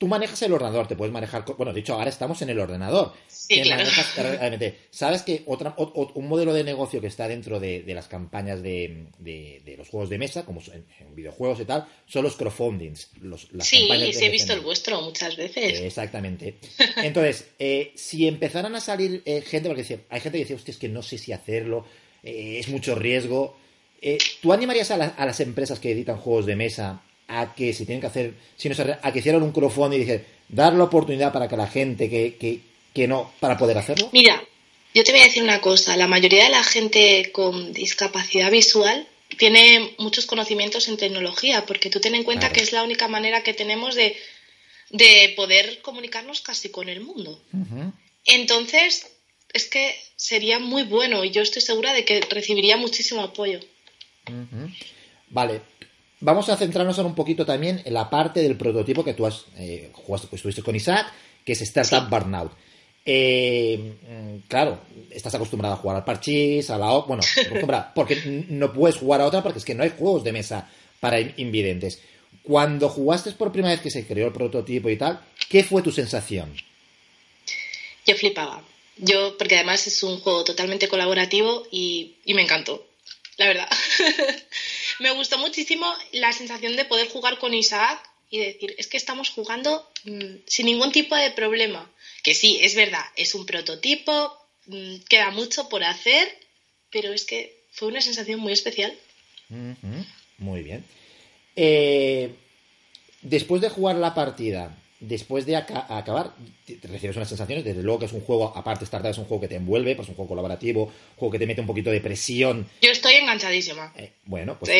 tú 0.00 0.08
manejas 0.08 0.40
el 0.40 0.54
ordenador, 0.54 0.88
te 0.88 0.96
puedes 0.96 1.12
manejar. 1.12 1.44
Bueno, 1.58 1.74
de 1.74 1.80
hecho, 1.80 1.92
ahora 1.92 2.08
estamos 2.08 2.40
en 2.40 2.48
el 2.48 2.58
ordenador. 2.58 3.12
Sí, 3.28 3.60
claro. 3.60 3.84
Sabes 4.90 5.20
que 5.20 5.42
otra, 5.44 5.74
un 5.76 6.26
modelo 6.26 6.54
de 6.54 6.64
negocio 6.64 7.02
que 7.02 7.06
está 7.08 7.28
dentro 7.28 7.60
de, 7.60 7.84
las 7.86 8.08
campañas 8.08 8.62
de, 8.62 9.08
los 9.76 9.90
juegos 9.90 10.08
de 10.08 10.16
mesa, 10.16 10.46
como 10.46 10.62
en, 10.72 11.14
videojuegos 11.14 11.60
y 11.60 11.66
tal, 11.66 11.86
son 12.06 12.24
los 12.24 12.36
crowdfundings. 12.36 13.10
Los, 13.20 13.48
sí, 13.60 13.90
sí, 14.14 14.24
he 14.24 14.30
visto 14.30 14.54
el 14.54 14.60
vuestro 14.60 15.02
muchas 15.02 15.36
veces. 15.36 15.80
exactamente. 15.80 16.54
Entonces, 16.96 17.50
eh, 17.58 17.92
si 17.94 18.26
empezaran 18.26 18.74
a 18.74 18.80
salir 18.80 19.20
eh, 19.26 19.42
gente, 19.42 19.68
porque 19.68 19.82
hay 20.08 20.20
gente 20.20 20.38
que 20.38 20.44
dice, 20.44 20.54
hostia, 20.54 20.72
es 20.72 20.78
que 20.78 20.88
no 20.88 21.02
sé 21.02 21.18
si 21.18 21.34
hacerlo, 21.34 21.84
eh, 22.22 22.56
es 22.58 22.68
mucho 22.68 22.94
riesgo. 22.94 23.58
¿Tú 24.40 24.54
animarías 24.54 24.90
a, 24.92 24.94
a 24.94 25.26
las 25.26 25.40
empresas 25.40 25.78
que 25.78 25.92
editan 25.92 26.16
juegos 26.16 26.46
de 26.46 26.56
mesa 26.56 27.02
a 27.30 27.54
que 27.54 27.72
si 27.72 27.86
tienen 27.86 28.00
que 28.00 28.08
hacer, 28.08 28.34
si 28.56 28.68
no 28.68 28.74
a 29.02 29.12
que 29.12 29.18
hicieran 29.20 29.42
un 29.42 29.52
crowdfunding 29.52 29.98
y 29.98 30.00
dijeran, 30.00 30.26
dar 30.48 30.72
la 30.74 30.84
oportunidad 30.84 31.32
para 31.32 31.48
que 31.48 31.56
la 31.56 31.68
gente 31.68 32.10
que, 32.10 32.36
que, 32.36 32.60
que 32.92 33.06
no, 33.06 33.32
para 33.40 33.56
poder 33.56 33.78
hacerlo? 33.78 34.10
Mira, 34.12 34.42
yo 34.94 35.04
te 35.04 35.12
voy 35.12 35.20
a 35.20 35.24
decir 35.24 35.42
una 35.42 35.60
cosa, 35.60 35.96
la 35.96 36.08
mayoría 36.08 36.44
de 36.44 36.50
la 36.50 36.64
gente 36.64 37.30
con 37.32 37.72
discapacidad 37.72 38.50
visual 38.50 39.06
tiene 39.38 39.94
muchos 39.98 40.26
conocimientos 40.26 40.88
en 40.88 40.96
tecnología, 40.96 41.64
porque 41.66 41.88
tú 41.88 42.00
ten 42.00 42.16
en 42.16 42.24
cuenta 42.24 42.50
que 42.50 42.60
es 42.60 42.72
la 42.72 42.82
única 42.82 43.06
manera 43.06 43.42
que 43.44 43.54
tenemos 43.54 43.94
de, 43.94 44.16
de 44.90 45.32
poder 45.36 45.80
comunicarnos 45.82 46.40
casi 46.40 46.70
con 46.70 46.88
el 46.88 47.00
mundo. 47.00 47.40
Entonces, 48.24 49.06
es 49.52 49.66
que 49.66 49.94
sería 50.16 50.58
muy 50.58 50.82
bueno 50.82 51.24
y 51.24 51.30
yo 51.30 51.42
estoy 51.42 51.62
segura 51.62 51.92
de 51.92 52.04
que 52.04 52.20
recibiría 52.22 52.76
muchísimo 52.76 53.22
apoyo. 53.22 53.60
Vale, 55.28 55.60
vamos 56.20 56.48
a 56.48 56.56
centrarnos 56.56 56.98
ahora 56.98 57.08
un 57.08 57.14
poquito 57.14 57.44
también 57.44 57.82
en 57.84 57.94
la 57.94 58.08
parte 58.08 58.42
del 58.42 58.56
prototipo 58.56 59.04
que 59.04 59.14
tú 59.14 59.26
has 59.26 59.46
eh, 59.56 59.90
estuviste 60.32 60.62
con 60.62 60.76
Isaac, 60.76 61.12
que 61.44 61.52
es 61.52 61.60
Startup 61.62 62.08
Burnout. 62.08 62.52
Eh, 63.04 63.96
mm, 64.08 64.48
claro, 64.48 64.80
estás 65.10 65.34
acostumbrado 65.34 65.74
a 65.74 65.78
jugar 65.78 65.96
al 65.96 66.04
parchís, 66.04 66.68
a 66.70 66.78
la 66.78 66.98
bueno, 66.98 67.22
porque 67.94 68.46
no 68.48 68.72
puedes 68.72 68.98
jugar 68.98 69.20
a 69.20 69.26
otra 69.26 69.42
porque 69.42 69.58
es 69.58 69.64
que 69.64 69.74
no 69.74 69.82
hay 69.82 69.92
juegos 69.96 70.22
de 70.22 70.32
mesa 70.32 70.70
para 71.00 71.18
invidentes. 71.20 72.00
Cuando 72.42 72.88
jugaste 72.88 73.32
por 73.32 73.52
primera 73.52 73.74
vez 73.74 73.80
que 73.80 73.90
se 73.90 74.06
creó 74.06 74.26
el 74.26 74.32
prototipo 74.32 74.88
y 74.88 74.96
tal, 74.96 75.20
¿qué 75.48 75.64
fue 75.64 75.82
tu 75.82 75.90
sensación? 75.90 76.54
Yo 78.06 78.14
flipaba. 78.14 78.62
Yo, 78.96 79.36
porque 79.38 79.56
además 79.56 79.86
es 79.86 80.02
un 80.02 80.18
juego 80.20 80.44
totalmente 80.44 80.88
colaborativo 80.88 81.66
y 81.70 82.16
me 82.26 82.42
encantó, 82.42 82.86
la 83.38 83.46
verdad. 83.46 83.68
me 85.00 85.10
gustó 85.12 85.38
muchísimo 85.38 85.86
la 86.12 86.32
sensación 86.32 86.76
de 86.76 86.84
poder 86.84 87.08
jugar 87.08 87.38
con 87.38 87.54
Isaac 87.54 87.98
y 88.30 88.38
decir, 88.38 88.74
es 88.78 88.86
que 88.86 88.96
estamos 88.96 89.30
jugando 89.30 89.90
mm, 90.04 90.36
sin 90.46 90.66
ningún 90.66 90.92
tipo 90.92 91.16
de 91.16 91.30
problema. 91.30 91.90
Que 92.22 92.34
sí, 92.34 92.58
es 92.62 92.74
verdad, 92.74 93.04
es 93.16 93.34
un 93.34 93.46
prototipo, 93.46 94.36
mm, 94.66 94.96
queda 95.08 95.30
mucho 95.30 95.68
por 95.68 95.82
hacer, 95.82 96.28
pero 96.90 97.12
es 97.12 97.24
que 97.24 97.64
fue 97.72 97.88
una 97.88 98.00
sensación 98.00 98.40
muy 98.40 98.52
especial. 98.52 98.96
Muy 100.38 100.62
bien. 100.62 100.84
Eh, 101.56 102.34
después 103.22 103.60
de 103.60 103.70
jugar 103.70 103.96
la 103.96 104.14
partida, 104.14 104.76
después 105.00 105.46
de 105.46 105.56
acabar, 105.56 106.34
te 106.66 106.86
recibes 106.86 107.16
unas 107.16 107.28
sensaciones. 107.28 107.64
Desde 107.64 107.82
luego 107.82 107.98
que 107.98 108.04
es 108.06 108.12
un 108.12 108.20
juego, 108.20 108.52
aparte 108.54 108.84
Startup 108.84 109.10
es 109.10 109.18
un 109.18 109.24
juego 109.24 109.40
que 109.40 109.48
te 109.48 109.56
envuelve, 109.56 109.96
pues 109.96 110.08
un 110.08 110.14
juego 110.14 110.28
colaborativo, 110.28 110.84
un 110.84 111.16
juego 111.16 111.32
que 111.32 111.38
te 111.38 111.46
mete 111.46 111.60
un 111.60 111.66
poquito 111.66 111.90
de 111.90 112.00
presión. 112.00 112.68
Yo 112.82 112.90
estoy 112.90 113.14
enganchadísima. 113.14 113.92
Eh, 113.96 114.12
bueno, 114.26 114.58
pues 114.58 114.70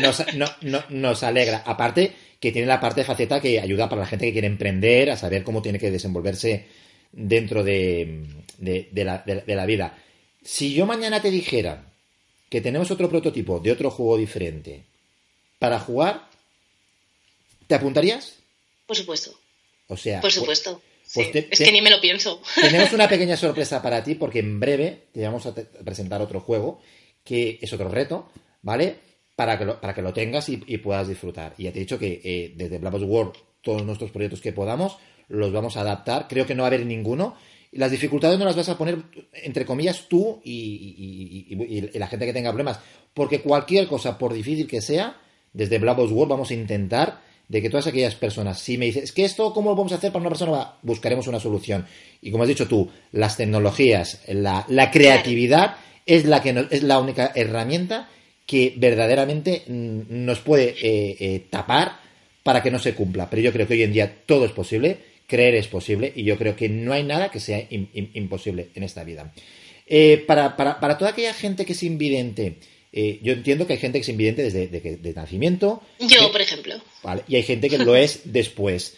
nos, 0.90 1.22
alegra. 1.22 1.62
Aparte 1.66 2.12
que 2.40 2.52
tiene 2.52 2.66
la 2.66 2.80
parte 2.80 3.02
de 3.02 3.06
faceta 3.06 3.40
que 3.40 3.60
ayuda 3.60 3.88
para 3.88 4.02
la 4.02 4.06
gente 4.06 4.26
que 4.26 4.32
quiere 4.32 4.46
emprender, 4.46 5.10
a 5.10 5.16
saber 5.16 5.42
cómo 5.42 5.62
tiene 5.62 5.78
que 5.78 5.90
desenvolverse 5.90 6.66
dentro 7.12 7.62
de, 7.62 8.26
la, 8.58 9.22
de 9.24 9.54
la 9.54 9.66
vida. 9.66 9.98
Si 10.42 10.74
yo 10.74 10.86
mañana 10.86 11.20
te 11.20 11.30
dijera 11.30 11.92
que 12.48 12.60
tenemos 12.60 12.90
otro 12.90 13.08
prototipo 13.08 13.58
de 13.58 13.72
otro 13.72 13.90
juego 13.90 14.16
diferente 14.16 14.84
para 15.58 15.80
jugar, 15.80 16.28
¿te 17.66 17.74
apuntarías? 17.74 18.36
Por 18.86 18.96
supuesto. 18.96 19.38
O 19.88 19.96
sea. 19.96 20.20
Por 20.20 20.32
supuesto. 20.32 20.80
Pues 21.14 21.28
es 21.34 21.58
que 21.60 21.72
ni 21.72 21.80
me 21.80 21.90
lo 21.90 22.00
pienso. 22.00 22.42
Tenemos 22.60 22.92
una 22.92 23.08
pequeña 23.08 23.36
sorpresa 23.36 23.80
para 23.80 24.02
ti 24.02 24.16
porque 24.16 24.40
en 24.40 24.58
breve 24.58 25.06
te 25.12 25.22
vamos 25.22 25.46
a 25.46 25.54
presentar 25.54 26.20
otro 26.20 26.40
juego 26.40 26.80
que 27.22 27.58
es 27.60 27.72
otro 27.72 27.88
reto, 27.88 28.28
¿vale? 28.62 28.96
Para 29.36 29.58
que 29.58 29.64
lo, 29.64 29.80
para 29.80 29.94
que 29.94 30.02
lo 30.02 30.12
tengas 30.12 30.48
y, 30.48 30.56
puedas 30.78 31.08
disfrutar. 31.08 31.54
Y 31.58 31.64
ya 31.64 31.72
te 31.72 31.78
he 31.78 31.80
dicho 31.80 31.98
que 31.98 32.20
eh, 32.24 32.52
desde 32.56 32.78
Black 32.78 32.94
World 32.94 33.34
todos 33.62 33.84
nuestros 33.84 34.10
proyectos 34.10 34.40
que 34.40 34.52
podamos 34.52 34.96
los 35.28 35.52
vamos 35.52 35.76
a 35.76 35.80
adaptar. 35.80 36.26
Creo 36.28 36.46
que 36.46 36.54
no 36.54 36.62
va 36.62 36.68
a 36.68 36.72
haber 36.72 36.86
ninguno. 36.86 37.36
Las 37.72 37.90
dificultades 37.90 38.38
no 38.38 38.44
las 38.44 38.56
vas 38.56 38.68
a 38.68 38.78
poner, 38.78 38.98
entre 39.32 39.66
comillas, 39.66 40.08
tú 40.08 40.40
y, 40.44 41.46
y 41.50 41.98
la 41.98 42.06
gente 42.06 42.26
que 42.26 42.32
tenga 42.32 42.50
problemas. 42.50 42.80
Porque 43.12 43.42
cualquier 43.42 43.86
cosa, 43.86 44.16
por 44.18 44.32
difícil 44.32 44.66
que 44.66 44.80
sea, 44.80 45.20
desde 45.52 45.78
Black 45.78 45.98
World 45.98 46.30
vamos 46.30 46.50
a 46.50 46.54
intentar 46.54 47.25
de 47.48 47.62
que 47.62 47.70
todas 47.70 47.86
aquellas 47.86 48.14
personas, 48.14 48.58
si 48.58 48.76
me 48.76 48.86
dices, 48.86 49.04
es 49.04 49.12
que 49.12 49.24
esto, 49.24 49.52
¿cómo 49.52 49.70
lo 49.70 49.76
vamos 49.76 49.92
a 49.92 49.96
hacer 49.96 50.12
para 50.12 50.22
una 50.22 50.30
persona? 50.30 50.72
buscaremos 50.82 51.26
una 51.28 51.40
solución. 51.40 51.86
Y 52.20 52.30
como 52.30 52.42
has 52.42 52.48
dicho 52.48 52.66
tú, 52.66 52.90
las 53.12 53.36
tecnologías, 53.36 54.22
la, 54.28 54.90
creatividad 54.90 55.76
es 56.04 56.24
la, 56.24 56.42
que 56.42 56.66
es 56.70 56.82
la 56.82 56.98
única 56.98 57.32
herramienta 57.34 58.08
que 58.46 58.74
verdaderamente 58.76 59.64
mm, 59.66 60.00
nos 60.08 60.40
puede 60.40 60.70
eh, 60.80 61.16
eh, 61.18 61.46
tapar 61.50 62.00
para 62.42 62.62
que 62.62 62.70
no 62.70 62.78
se 62.78 62.94
cumpla. 62.94 63.28
Pero 63.30 63.42
yo 63.42 63.52
creo 63.52 63.66
que 63.66 63.74
hoy 63.74 63.82
en 63.82 63.92
día 63.92 64.22
todo 64.26 64.44
es 64.44 64.52
posible, 64.52 64.98
creer 65.26 65.54
es 65.56 65.68
posible, 65.68 66.12
y 66.14 66.24
yo 66.24 66.38
creo 66.38 66.56
que 66.56 66.68
no 66.68 66.92
hay 66.92 67.02
nada 67.02 67.30
que 67.30 67.40
sea 67.40 67.66
imposible 67.70 68.68
en 68.74 68.82
esta 68.82 69.04
vida. 69.04 69.32
Eh, 69.86 70.24
para, 70.26 70.56
para, 70.56 70.80
para 70.80 70.98
toda 70.98 71.10
aquella 71.10 71.34
gente 71.34 71.64
que 71.64 71.72
es 71.72 71.82
invidente, 71.82 72.58
eh, 72.92 73.20
yo 73.22 73.34
entiendo 73.34 73.66
que 73.66 73.74
hay 73.74 73.78
gente 73.78 73.98
que 73.98 74.02
es 74.04 74.08
invidente 74.08 74.42
desde 74.42 74.68
de, 74.68 75.12
nacimiento. 75.14 75.82
Yo, 76.00 76.32
por 76.32 76.40
ejemplo. 76.40 76.76
Y 77.28 77.36
hay 77.36 77.42
gente 77.42 77.68
que 77.68 77.78
lo 77.78 77.96
es 77.96 78.20
después. 78.32 78.94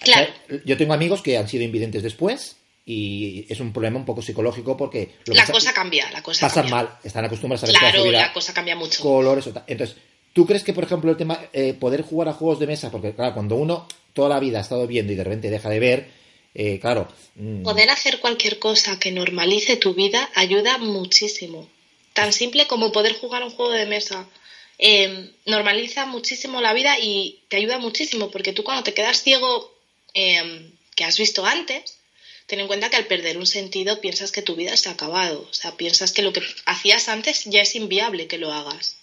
Claro. 0.00 0.32
Yo 0.64 0.76
tengo 0.76 0.94
amigos 0.94 1.22
que 1.22 1.38
han 1.38 1.48
sido 1.48 1.62
invidentes 1.64 2.02
después 2.02 2.56
y 2.84 3.46
es 3.48 3.60
un 3.60 3.72
problema 3.72 3.98
un 3.98 4.04
poco 4.04 4.22
psicológico 4.22 4.76
porque... 4.76 5.14
la 5.26 5.46
cosa 5.46 5.72
cambia, 5.72 6.10
la 6.10 6.22
cosa 6.22 6.48
Pasan 6.48 6.68
mal, 6.68 6.98
están 7.04 7.24
acostumbrados 7.24 7.62
a 7.64 7.66
ver 7.66 7.76
Claro, 7.76 8.10
la 8.10 8.32
cosa 8.32 8.52
cambia 8.52 8.74
mucho. 8.74 9.02
Colores, 9.02 9.48
entonces, 9.66 9.96
¿tú 10.32 10.46
crees 10.46 10.64
que, 10.64 10.72
por 10.72 10.84
ejemplo, 10.84 11.10
el 11.10 11.16
tema, 11.16 11.38
eh, 11.52 11.74
poder 11.74 12.02
jugar 12.02 12.28
a 12.28 12.32
juegos 12.32 12.58
de 12.58 12.66
mesa, 12.66 12.90
porque 12.90 13.14
claro, 13.14 13.34
cuando 13.34 13.54
uno 13.54 13.86
toda 14.12 14.28
la 14.28 14.40
vida 14.40 14.58
ha 14.58 14.62
estado 14.62 14.86
viendo 14.86 15.12
y 15.12 15.16
de 15.16 15.24
repente 15.24 15.50
deja 15.50 15.68
de 15.68 15.78
ver, 15.80 16.10
eh, 16.54 16.78
claro... 16.80 17.08
Mm. 17.36 17.62
Poder 17.62 17.88
hacer 17.90 18.18
cualquier 18.18 18.58
cosa 18.58 18.98
que 18.98 19.12
normalice 19.12 19.76
tu 19.76 19.94
vida 19.94 20.28
ayuda 20.34 20.78
muchísimo. 20.78 21.68
Tan 22.12 22.32
simple 22.32 22.66
como 22.66 22.92
poder 22.92 23.14
jugar 23.14 23.42
un 23.42 23.50
juego 23.50 23.72
de 23.72 23.86
mesa. 23.86 24.26
Em, 24.84 25.30
normaliza 25.46 26.06
muchísimo 26.06 26.60
la 26.60 26.72
vida 26.72 26.98
y 26.98 27.44
te 27.46 27.56
ayuda 27.56 27.78
muchísimo, 27.78 28.32
porque 28.32 28.52
tú 28.52 28.64
cuando 28.64 28.82
te 28.82 28.92
quedas 28.92 29.22
ciego, 29.22 29.72
em, 30.12 30.72
que 30.96 31.04
has 31.04 31.16
visto 31.18 31.46
antes, 31.46 31.98
ten 32.48 32.58
en 32.58 32.66
cuenta 32.66 32.90
que 32.90 32.96
al 32.96 33.06
perder 33.06 33.38
un 33.38 33.46
sentido 33.46 34.00
piensas 34.00 34.32
que 34.32 34.42
tu 34.42 34.56
vida 34.56 34.76
se 34.76 34.88
ha 34.88 34.92
acabado. 34.92 35.46
O 35.48 35.54
sea, 35.54 35.76
piensas 35.76 36.10
que 36.10 36.22
lo 36.22 36.32
que 36.32 36.42
hacías 36.66 37.08
antes 37.08 37.44
ya 37.44 37.62
es 37.62 37.76
inviable 37.76 38.26
que 38.26 38.38
lo 38.38 38.52
hagas. 38.52 38.96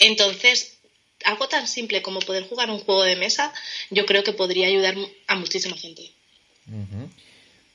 Entonces, 0.00 0.78
algo 1.24 1.46
tan 1.46 1.68
simple 1.68 2.02
como 2.02 2.18
poder 2.18 2.48
jugar 2.48 2.68
un 2.68 2.80
juego 2.80 3.04
de 3.04 3.14
mesa, 3.14 3.54
yo 3.90 4.06
creo 4.06 4.24
que 4.24 4.32
podría 4.32 4.66
ayudar 4.66 4.96
a 5.28 5.36
muchísima 5.36 5.76
gente. 5.76 6.10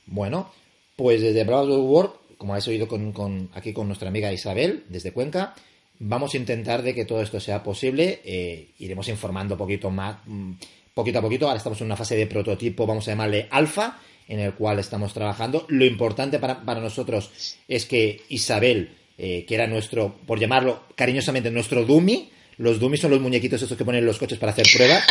Bueno, 0.04 0.52
pues 0.96 1.22
desde 1.22 1.44
Bravo 1.44 1.78
World, 1.78 2.12
como 2.36 2.52
habéis 2.52 2.68
oído 2.68 2.86
con, 2.88 3.48
aquí 3.54 3.72
con 3.72 3.86
nuestra 3.86 4.08
amiga 4.08 4.34
Isabel, 4.34 4.84
desde 4.90 5.12
Cuenca, 5.12 5.54
vamos 5.98 6.34
a 6.34 6.36
intentar 6.36 6.82
de 6.82 6.94
que 6.94 7.04
todo 7.04 7.22
esto 7.22 7.40
sea 7.40 7.62
posible. 7.62 8.20
Eh, 8.24 8.68
iremos 8.78 9.08
informando 9.08 9.56
poquito 9.56 9.90
más, 9.90 10.16
mm, 10.26 10.52
poquito 10.94 11.18
a 11.18 11.22
poquito. 11.22 11.46
Ahora 11.46 11.58
estamos 11.58 11.80
en 11.80 11.86
una 11.86 11.96
fase 11.96 12.16
de 12.16 12.26
prototipo, 12.26 12.86
vamos 12.86 13.06
a 13.08 13.12
llamarle 13.12 13.48
alfa, 13.50 13.98
en 14.28 14.40
el 14.40 14.54
cual 14.54 14.78
estamos 14.78 15.12
trabajando. 15.12 15.66
Lo 15.68 15.84
importante 15.84 16.38
para, 16.38 16.80
nosotros 16.80 17.56
es 17.68 17.86
que 17.86 18.22
Isabel, 18.28 18.96
eh, 19.18 19.44
que 19.46 19.54
era 19.54 19.66
nuestro, 19.66 20.16
por 20.26 20.38
llamarlo 20.38 20.84
cariñosamente, 20.94 21.50
nuestro 21.50 21.84
dummy, 21.84 22.30
los 22.58 22.80
dummies 22.80 23.00
son 23.00 23.10
los 23.10 23.20
muñequitos 23.20 23.60
esos 23.60 23.76
que 23.76 23.84
ponen 23.84 24.06
los 24.06 24.18
coches 24.18 24.38
para 24.38 24.52
hacer 24.52 24.66
pruebas, 24.72 25.04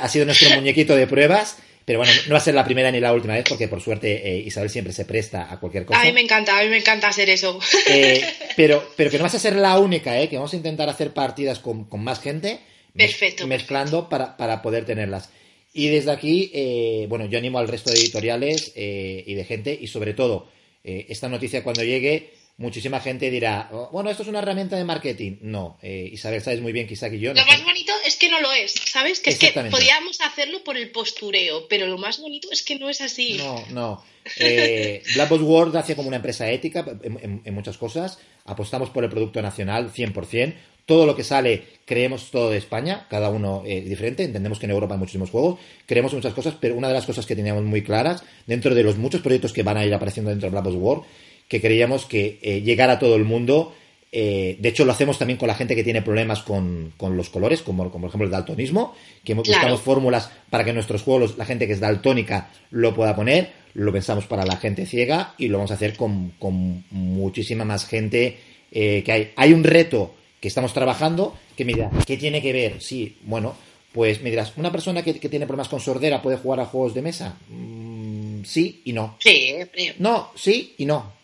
ha 0.00 0.08
sido 0.08 0.24
nuestro 0.24 0.50
muñequito 0.56 0.96
de 0.96 1.06
pruebas. 1.06 1.58
Pero 1.88 2.00
bueno, 2.00 2.12
no 2.26 2.32
va 2.32 2.36
a 2.36 2.42
ser 2.42 2.54
la 2.54 2.66
primera 2.66 2.90
ni 2.90 3.00
la 3.00 3.14
última 3.14 3.32
vez 3.32 3.46
porque 3.48 3.66
por 3.66 3.80
suerte 3.80 4.28
eh, 4.28 4.40
Isabel 4.40 4.68
siempre 4.68 4.92
se 4.92 5.06
presta 5.06 5.50
a 5.50 5.58
cualquier 5.58 5.86
cosa. 5.86 6.02
A 6.02 6.04
mí 6.04 6.12
me 6.12 6.20
encanta, 6.20 6.58
a 6.58 6.62
mí 6.62 6.68
me 6.68 6.76
encanta 6.76 7.08
hacer 7.08 7.30
eso. 7.30 7.58
Eh, 7.88 8.22
pero, 8.56 8.92
pero 8.94 9.10
que 9.10 9.16
no 9.16 9.24
vas 9.24 9.34
a 9.34 9.38
ser 9.38 9.56
la 9.56 9.78
única, 9.78 10.20
¿eh? 10.20 10.28
que 10.28 10.36
vamos 10.36 10.52
a 10.52 10.56
intentar 10.56 10.90
hacer 10.90 11.14
partidas 11.14 11.60
con, 11.60 11.86
con 11.86 12.04
más 12.04 12.20
gente. 12.20 12.60
Perfecto. 12.94 13.46
Mezclando 13.46 14.10
Para, 14.10 14.36
para 14.36 14.60
poder 14.60 14.84
tenerlas. 14.84 15.30
Y 15.72 15.88
desde 15.88 16.10
aquí, 16.10 16.50
eh, 16.52 17.06
bueno, 17.08 17.24
yo 17.24 17.38
animo 17.38 17.58
al 17.58 17.68
resto 17.68 17.90
de 17.90 17.98
editoriales 17.98 18.72
eh, 18.76 19.22
y 19.26 19.34
de 19.34 19.44
gente, 19.44 19.78
y 19.80 19.86
sobre 19.86 20.12
todo, 20.12 20.50
eh, 20.82 21.06
esta 21.08 21.30
noticia 21.30 21.62
cuando 21.62 21.84
llegue, 21.84 22.32
muchísima 22.56 23.00
gente 23.00 23.30
dirá, 23.30 23.70
oh, 23.72 23.88
bueno, 23.92 24.10
esto 24.10 24.24
es 24.24 24.28
una 24.28 24.40
herramienta 24.40 24.76
de 24.76 24.84
marketing. 24.84 25.36
No, 25.42 25.78
Isabel, 25.82 26.42
sabes 26.42 26.60
muy 26.60 26.72
bien 26.72 26.86
que 26.86 26.94
Isaac 26.94 27.12
y 27.12 27.20
yo... 27.20 27.32
Lo 27.32 27.46
más 27.46 27.62
bonito 27.88 28.06
es 28.06 28.16
que 28.16 28.28
no 28.28 28.40
lo 28.40 28.52
es, 28.52 28.72
¿sabes? 28.72 29.20
Que 29.20 29.30
es 29.30 29.38
que 29.38 29.52
podíamos 29.70 30.20
hacerlo 30.20 30.62
por 30.64 30.76
el 30.76 30.90
postureo, 30.90 31.66
pero 31.68 31.86
lo 31.86 31.98
más 31.98 32.20
bonito 32.20 32.48
es 32.50 32.62
que 32.62 32.78
no 32.78 32.88
es 32.88 33.00
así. 33.00 33.38
No, 33.38 33.64
no. 33.70 34.04
Eh, 34.38 35.02
Blackboard 35.14 35.42
World 35.42 35.76
hace 35.76 35.96
como 35.96 36.08
una 36.08 36.16
empresa 36.16 36.50
ética 36.50 36.84
en, 37.02 37.40
en, 37.44 37.54
muchas 37.54 37.78
cosas. 37.78 38.18
Apostamos 38.44 38.90
por 38.90 39.04
el 39.04 39.10
producto 39.10 39.40
nacional 39.40 39.92
100% 39.92 40.54
todo 40.88 41.04
lo 41.04 41.14
que 41.14 41.22
sale 41.22 41.64
creemos 41.84 42.30
todo 42.30 42.48
de 42.48 42.56
España, 42.56 43.06
cada 43.10 43.28
uno 43.28 43.62
eh, 43.66 43.82
diferente, 43.82 44.24
entendemos 44.24 44.58
que 44.58 44.64
en 44.64 44.70
Europa 44.70 44.94
hay 44.94 44.98
muchísimos 44.98 45.28
juegos, 45.28 45.60
creemos 45.84 46.14
muchas 46.14 46.32
cosas, 46.32 46.54
pero 46.58 46.76
una 46.76 46.88
de 46.88 46.94
las 46.94 47.04
cosas 47.04 47.26
que 47.26 47.36
teníamos 47.36 47.62
muy 47.62 47.82
claras, 47.82 48.24
dentro 48.46 48.74
de 48.74 48.82
los 48.82 48.96
muchos 48.96 49.20
proyectos 49.20 49.52
que 49.52 49.62
van 49.62 49.76
a 49.76 49.84
ir 49.84 49.92
apareciendo 49.92 50.30
dentro 50.30 50.46
de 50.46 50.52
Black 50.52 50.64
Ops 50.64 50.76
War, 50.76 51.00
que 51.46 51.60
creíamos 51.60 52.06
que 52.06 52.38
eh, 52.40 52.62
llegar 52.62 52.88
a 52.88 52.98
todo 52.98 53.16
el 53.16 53.24
mundo, 53.24 53.74
eh, 54.10 54.56
de 54.58 54.68
hecho 54.68 54.84
lo 54.84 54.92
hacemos 54.92 55.18
también 55.18 55.38
con 55.38 55.48
la 55.48 55.54
gente 55.54 55.76
que 55.76 55.84
tiene 55.84 56.02
problemas 56.02 56.42
con, 56.42 56.92
los 57.00 57.30
colores, 57.30 57.62
como, 57.62 57.90
como, 57.90 58.02
por 58.02 58.08
ejemplo 58.08 58.26
el 58.26 58.32
daltonismo, 58.32 58.94
que 59.24 59.34
buscamos 59.34 59.80
fórmulas 59.80 60.30
para 60.50 60.64
que 60.64 60.72
nuestros 60.72 61.02
juegos, 61.02 61.36
la 61.36 61.44
gente 61.44 61.66
que 61.66 61.74
es 61.74 61.80
daltónica, 61.80 62.50
lo 62.70 62.94
pueda 62.94 63.14
poner, 63.14 63.52
lo 63.74 63.92
pensamos 63.92 64.26
para 64.26 64.44
la 64.44 64.56
gente 64.56 64.86
ciega 64.86 65.34
y 65.38 65.48
lo 65.48 65.58
vamos 65.58 65.70
a 65.70 65.74
hacer 65.74 65.96
con, 65.96 66.32
con 66.38 66.84
muchísima 66.90 67.64
más 67.64 67.86
gente 67.86 68.38
que 68.70 69.04
hay. 69.08 69.32
Hay 69.36 69.52
un 69.52 69.64
reto 69.64 70.14
que 70.40 70.48
estamos 70.48 70.72
trabajando, 70.72 71.36
que 71.56 71.64
me 71.64 71.74
dirá, 71.74 71.90
¿qué 72.06 72.16
tiene 72.16 72.40
que 72.40 72.52
ver? 72.52 72.80
Sí, 72.80 73.16
bueno, 73.22 73.54
pues 73.92 74.22
me 74.22 74.30
dirás, 74.30 74.52
¿una 74.56 74.70
persona 74.70 75.02
que, 75.02 75.14
tiene 75.14 75.46
problemas 75.46 75.68
con 75.68 75.80
sordera 75.80 76.22
puede 76.22 76.36
jugar 76.36 76.60
a 76.60 76.66
juegos 76.66 76.94
de 76.94 77.02
mesa? 77.02 77.36
Mm, 77.48 78.44
sí 78.44 78.82
y 78.84 78.92
no. 78.92 79.16
Sí, 79.18 79.54
No, 79.98 80.30
sí 80.36 80.74
y 80.78 80.84
no. 80.84 81.17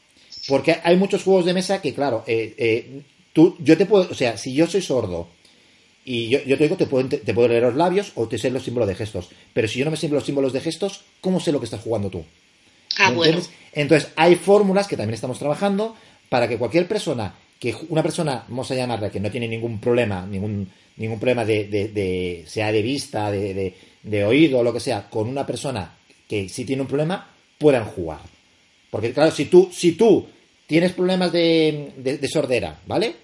Porque 0.48 0.78
hay 0.82 0.96
muchos 0.96 1.22
juegos 1.22 1.44
de 1.44 1.54
mesa 1.54 1.80
que, 1.80 1.94
claro, 1.94 2.24
eh, 2.26 2.54
eh, 2.58 3.02
tú, 3.32 3.56
yo 3.60 3.76
te 3.76 3.86
puedo, 3.86 4.08
o 4.10 4.14
sea, 4.14 4.36
si 4.36 4.54
yo 4.54 4.66
soy 4.66 4.82
sordo 4.82 5.28
y 6.04 6.28
yo, 6.28 6.40
te 6.40 6.64
digo, 6.64 6.76
te 6.76 6.86
puedo, 6.86 7.08
te 7.08 7.34
puedo 7.34 7.48
leer 7.48 7.62
los 7.62 7.74
labios 7.76 8.12
o 8.14 8.28
te 8.28 8.38
sé 8.38 8.50
los 8.50 8.64
símbolos 8.64 8.88
de 8.88 8.94
gestos. 8.94 9.30
Pero 9.52 9.68
si 9.68 9.78
yo 9.78 9.84
no 9.84 9.90
me 9.90 9.96
sé 9.96 10.08
los 10.08 10.24
símbolos 10.24 10.52
de 10.52 10.60
gestos, 10.60 11.02
¿cómo 11.20 11.40
sé 11.40 11.50
lo 11.50 11.60
que 11.60 11.64
estás 11.64 11.80
jugando 11.80 12.10
tú? 12.10 12.24
Ah, 12.98 13.10
bueno. 13.10 13.40
Entonces, 13.72 14.10
hay 14.16 14.36
fórmulas 14.36 14.86
que 14.86 14.96
también 14.96 15.14
estamos 15.14 15.38
trabajando 15.38 15.96
para 16.28 16.48
que 16.48 16.58
cualquier 16.58 16.86
persona 16.86 17.34
que 17.64 17.74
una 17.88 18.02
persona, 18.02 18.44
vamos 18.48 18.70
a 18.70 18.74
llamarla, 18.74 19.10
que 19.10 19.20
no 19.20 19.30
tiene 19.30 19.48
ningún 19.48 19.80
problema, 19.80 20.26
ningún, 20.26 20.68
ningún 20.96 21.18
problema 21.18 21.46
de, 21.46 21.64
de, 21.64 22.44
sea 22.46 22.70
de 22.70 22.82
vista, 22.82 23.30
de, 23.30 23.74
de, 24.02 24.24
oído 24.24 24.58
o 24.58 24.62
lo 24.62 24.70
que 24.70 24.80
sea, 24.80 25.08
con 25.08 25.28
una 25.28 25.46
persona 25.46 25.96
que 26.28 26.48
sí 26.50 26.66
tiene 26.66 26.82
un 26.82 26.88
problema, 26.88 27.30
puedan 27.56 27.86
jugar. 27.86 28.20
Porque 28.90 29.14
claro, 29.14 29.30
si 29.30 29.46
tú, 29.46 29.70
si 29.72 29.92
tú 29.92 30.26
tienes 30.66 30.92
problemas 30.92 31.32
de, 31.32 32.28
sordera, 32.32 32.80
¿vale? 32.86 33.14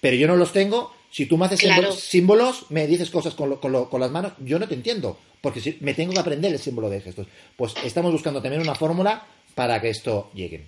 Pero 0.00 0.16
yo 0.16 0.26
no 0.26 0.36
los 0.36 0.52
tengo, 0.52 0.92
si 1.10 1.26
tú 1.26 1.36
me 1.36 1.46
haces 1.46 1.60
símbolos, 1.98 2.66
me 2.70 2.86
dices 2.86 3.10
cosas 3.10 3.34
con, 3.34 3.56
con, 3.56 4.00
las 4.00 4.10
manos, 4.10 4.32
yo 4.38 4.58
no 4.58 4.68
te 4.68 4.74
entiendo, 4.74 5.18
porque 5.40 5.60
si, 5.60 5.76
me 5.80 5.94
tengo 5.94 6.12
que 6.12 6.20
aprender 6.20 6.52
el 6.52 6.58
símbolo 6.58 6.88
de 6.88 7.00
gestos. 7.00 7.26
Pues 7.56 7.74
estamos 7.84 8.12
buscando 8.12 8.40
también 8.40 8.62
una 8.62 8.74
fórmula 8.74 9.26
para 9.54 9.80
que 9.80 9.90
esto 9.90 10.30
llegue. 10.34 10.66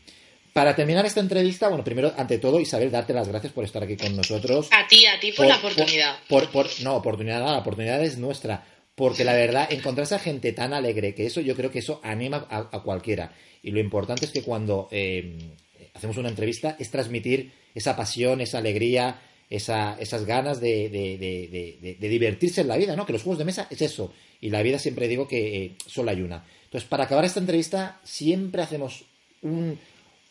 Para 0.52 0.74
terminar 0.74 1.06
esta 1.06 1.20
entrevista, 1.20 1.68
bueno, 1.68 1.84
primero, 1.84 2.12
ante 2.16 2.38
todo, 2.38 2.58
Isabel, 2.58 2.90
darte 2.90 3.12
las 3.12 3.28
gracias 3.28 3.52
por 3.52 3.64
estar 3.64 3.84
aquí 3.84 3.96
con 3.96 4.16
nosotros. 4.16 4.68
A 4.72 4.86
ti, 4.88 5.06
a 5.06 5.20
ti 5.20 5.30
por, 5.30 5.46
la 5.46 5.56
oportunidad. 5.56 6.16
Por, 6.28 6.50
por, 6.50 6.66
no, 6.82 6.96
oportunidad 6.96 7.40
la 7.40 7.58
oportunidad 7.58 8.02
es 8.02 8.18
nuestra. 8.18 8.66
Porque 8.96 9.24
la 9.24 9.34
verdad, 9.34 9.72
encontrar 9.72 10.12
a 10.12 10.18
gente 10.18 10.52
tan 10.52 10.74
alegre, 10.74 11.14
que 11.14 11.24
eso 11.24 11.40
yo 11.40 11.54
creo 11.54 11.70
que 11.70 11.78
eso 11.78 12.00
anima 12.02 12.46
a, 12.50 12.82
cualquiera. 12.82 13.32
Y 13.62 13.70
lo 13.70 13.78
importante 13.78 14.24
es 14.24 14.32
que 14.32 14.42
cuando 14.42 14.88
eh, 14.90 15.54
hacemos 15.94 16.16
una 16.16 16.29
entrevista 16.29 16.76
es 16.79 16.90
transmitir 16.90 17.53
esa 17.74 17.96
pasión, 17.96 18.40
esa 18.40 18.59
alegría, 18.59 19.20
esa, 19.48 19.96
esas 19.98 20.24
ganas 20.24 20.61
de, 20.61 20.88
de, 20.88 21.96
de, 21.98 22.09
divertirse 22.09 22.61
en 22.61 22.68
la 22.68 22.76
vida, 22.76 22.94
¿no? 22.94 23.05
Que 23.05 23.12
los 23.12 23.22
juegos 23.22 23.38
de 23.38 23.44
mesa 23.44 23.66
es 23.70 23.83
eso. 23.83 24.12
Y 24.40 24.50
la 24.50 24.62
vida 24.62 24.79
siempre 24.79 25.09
digo 25.09 25.26
que 25.26 25.64
eh, 25.64 25.72
solo 25.87 26.11
hay 26.11 26.22
una. 26.22 26.44
Entonces, 26.64 26.88
para 26.88 27.05
acabar 27.05 27.24
esta 27.24 27.40
entrevista, 27.40 28.00
siempre 28.05 28.62
hacemos 28.62 29.05
un, 29.42 29.79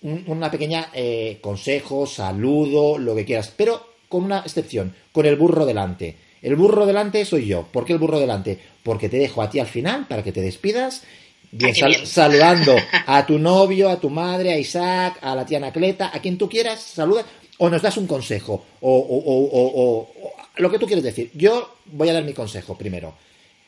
una 0.02 0.50
pequeña 0.50 0.90
eh, 0.94 1.38
consejo, 1.42 2.08
saludo, 2.08 2.98
lo 2.98 3.16
que 3.16 3.26
quieras, 3.26 3.54
pero 3.56 3.90
con 4.08 4.24
una 4.24 4.40
excepción, 4.40 4.96
con 5.12 5.26
el 5.26 5.36
burro 5.36 5.66
delante. 5.66 6.16
El 6.42 6.56
burro 6.56 6.86
delante 6.86 7.26
soy 7.26 7.46
yo. 7.46 7.68
¿Por 7.72 7.84
qué 7.84 7.94
el 7.94 8.00
burro 8.00 8.20
delante? 8.20 8.58
Porque 8.84 9.10
te 9.10 9.18
dejo 9.18 9.42
a 9.42 9.50
ti 9.50 9.60
al 9.60 9.68
final 9.68 10.08
para 10.08 10.24
que 10.24 10.32
te 10.32 10.42
despidas. 10.42 11.04
Bien, 11.52 11.74
saludando 12.06 12.76
a 13.06 13.26
tu 13.26 13.40
novio, 13.40 13.90
a 13.90 14.00
tu 14.00 14.10
madre, 14.10 14.54
a 14.54 14.60
Isaac, 14.60 15.18
a 15.22 15.36
la 15.36 15.46
tía 15.46 15.58
Anacleta, 15.58 16.12
a 16.14 16.20
quien 16.20 16.38
tú 16.38 16.48
quieras, 16.48 16.82
saluda 16.82 17.26
o 17.60 17.70
nos 17.70 17.82
das 17.82 17.98
un 17.98 18.08
consejo 18.08 18.66
o, 18.80 18.90
o, 18.90 20.10
lo 20.58 20.72
que 20.72 20.80
tú 20.80 20.86
quieres 20.86 21.04
decir. 21.04 21.30
Yo 21.34 21.76
voy 21.86 22.10
a 22.10 22.14
dar 22.14 22.24
mi 22.24 22.34
consejo 22.34 22.78
primero. 22.78 23.16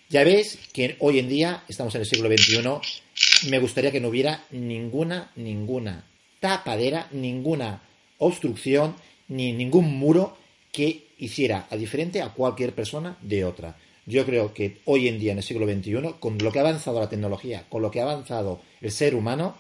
Ya 0.10 0.24
ves 0.24 0.58
que 0.74 0.96
hoy 1.00 1.20
en 1.20 1.30
día, 1.30 1.64
estamos 1.68 1.96
en 1.96 2.02
el 2.02 2.08
siglo 2.08 2.30
XXI, 2.30 3.50
me 3.50 3.60
gustaría 3.60 3.92
que 3.92 4.02
no 4.02 4.10
hubiera 4.10 4.44
ninguna, 4.52 5.32
ninguna 5.36 6.06
tapadera, 6.40 7.08
ninguna 7.12 7.82
obstrucción, 8.18 8.96
ni 9.30 9.54
ningún 9.54 9.98
muro 9.98 10.38
que 10.72 11.08
hiciera 11.18 11.68
a 11.70 11.78
diferente 11.78 12.22
a 12.22 12.30
cualquier 12.30 12.74
persona 12.74 13.18
de 13.22 13.46
otra. 13.46 13.78
Yo 14.06 14.26
creo 14.26 14.54
que 14.54 14.78
hoy 14.86 15.08
en 15.08 15.20
día, 15.20 15.32
en 15.32 15.38
el 15.38 15.44
siglo 15.44 15.66
XXI, 15.66 16.16
con 16.20 16.38
lo 16.40 16.52
que 16.52 16.60
ha 16.60 16.64
avanzado 16.64 17.00
la 17.00 17.10
tecnología, 17.10 17.66
con 17.70 17.82
lo 17.82 17.92
que 17.92 18.00
ha 18.00 18.04
avanzado 18.04 18.62
el 18.82 18.92
ser 18.92 19.16
humano, 19.16 19.56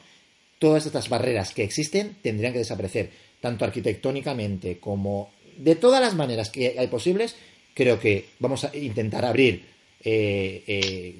todas 0.59 0.85
estas 0.85 1.09
barreras 1.09 1.53
que 1.53 1.63
existen 1.63 2.15
tendrían 2.21 2.53
que 2.53 2.59
desaparecer, 2.59 3.11
tanto 3.39 3.65
arquitectónicamente 3.65 4.79
como 4.79 5.31
de 5.57 5.75
todas 5.75 6.01
las 6.01 6.15
maneras 6.15 6.49
que 6.49 6.75
hay 6.77 6.87
posibles. 6.87 7.35
Creo 7.73 7.99
que 7.99 8.25
vamos 8.39 8.63
a 8.63 8.75
intentar 8.75 9.25
abrir 9.25 9.65
eh, 10.03 10.63
eh, 10.67 11.15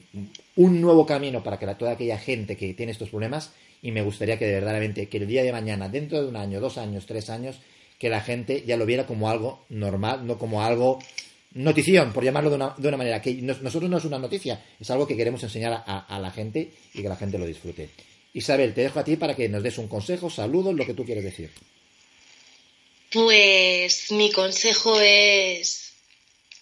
un 0.55 0.81
nuevo 0.81 1.05
camino 1.05 1.43
para 1.43 1.60
que 1.60 1.67
toda 1.75 1.91
aquella 1.91 2.17
gente 2.17 2.57
que 2.57 2.73
tiene 2.73 2.91
estos 2.91 3.10
problemas 3.10 3.51
y 3.81 3.91
me 3.91 4.01
gustaría 4.01 4.38
que 4.38 4.45
de 4.45 4.53
verdaderamente 4.53 5.07
que 5.07 5.17
el 5.17 5.27
día 5.27 5.43
de 5.43 5.51
mañana, 5.51 5.89
dentro 5.89 6.21
de 6.21 6.27
un 6.27 6.36
año, 6.36 6.60
dos 6.60 6.77
años, 6.77 7.05
tres 7.05 7.29
años, 7.29 7.60
que 7.97 8.10
la 8.10 8.21
gente 8.21 8.63
ya 8.65 8.77
lo 8.77 8.86
viera 8.86 9.05
como 9.05 9.29
algo 9.29 9.63
normal, 9.69 10.25
no 10.25 10.38
como 10.38 10.63
algo 10.63 10.99
notición, 11.53 12.13
por 12.13 12.23
llamarlo 12.23 12.49
de 12.49 12.55
una, 12.55 12.75
de 12.77 12.87
una 12.87 12.97
manera, 12.97 13.21
que 13.21 13.33
nosotros 13.33 13.89
no 13.89 13.97
es 13.97 14.05
una 14.05 14.19
noticia, 14.19 14.63
es 14.79 14.89
algo 14.89 15.07
que 15.07 15.17
queremos 15.17 15.43
enseñar 15.43 15.83
a, 15.85 16.19
la 16.19 16.31
gente 16.31 16.71
y 16.93 17.01
que 17.01 17.09
la 17.09 17.15
gente 17.15 17.37
lo 17.37 17.45
disfrute. 17.45 17.89
Isabel, 18.33 18.73
te 18.73 18.81
dejo 18.81 18.99
a 18.99 19.03
ti 19.03 19.17
para 19.17 19.35
que 19.35 19.49
nos 19.49 19.63
des 19.63 19.77
un 19.77 19.87
consejo, 19.87 20.29
saludos, 20.29 20.73
lo 20.73 20.85
que 20.85 20.93
tú 20.93 21.05
quieres 21.05 21.23
decir. 21.23 21.51
Pues 23.11 24.11
mi 24.11 24.31
consejo 24.31 24.97
es 25.01 25.91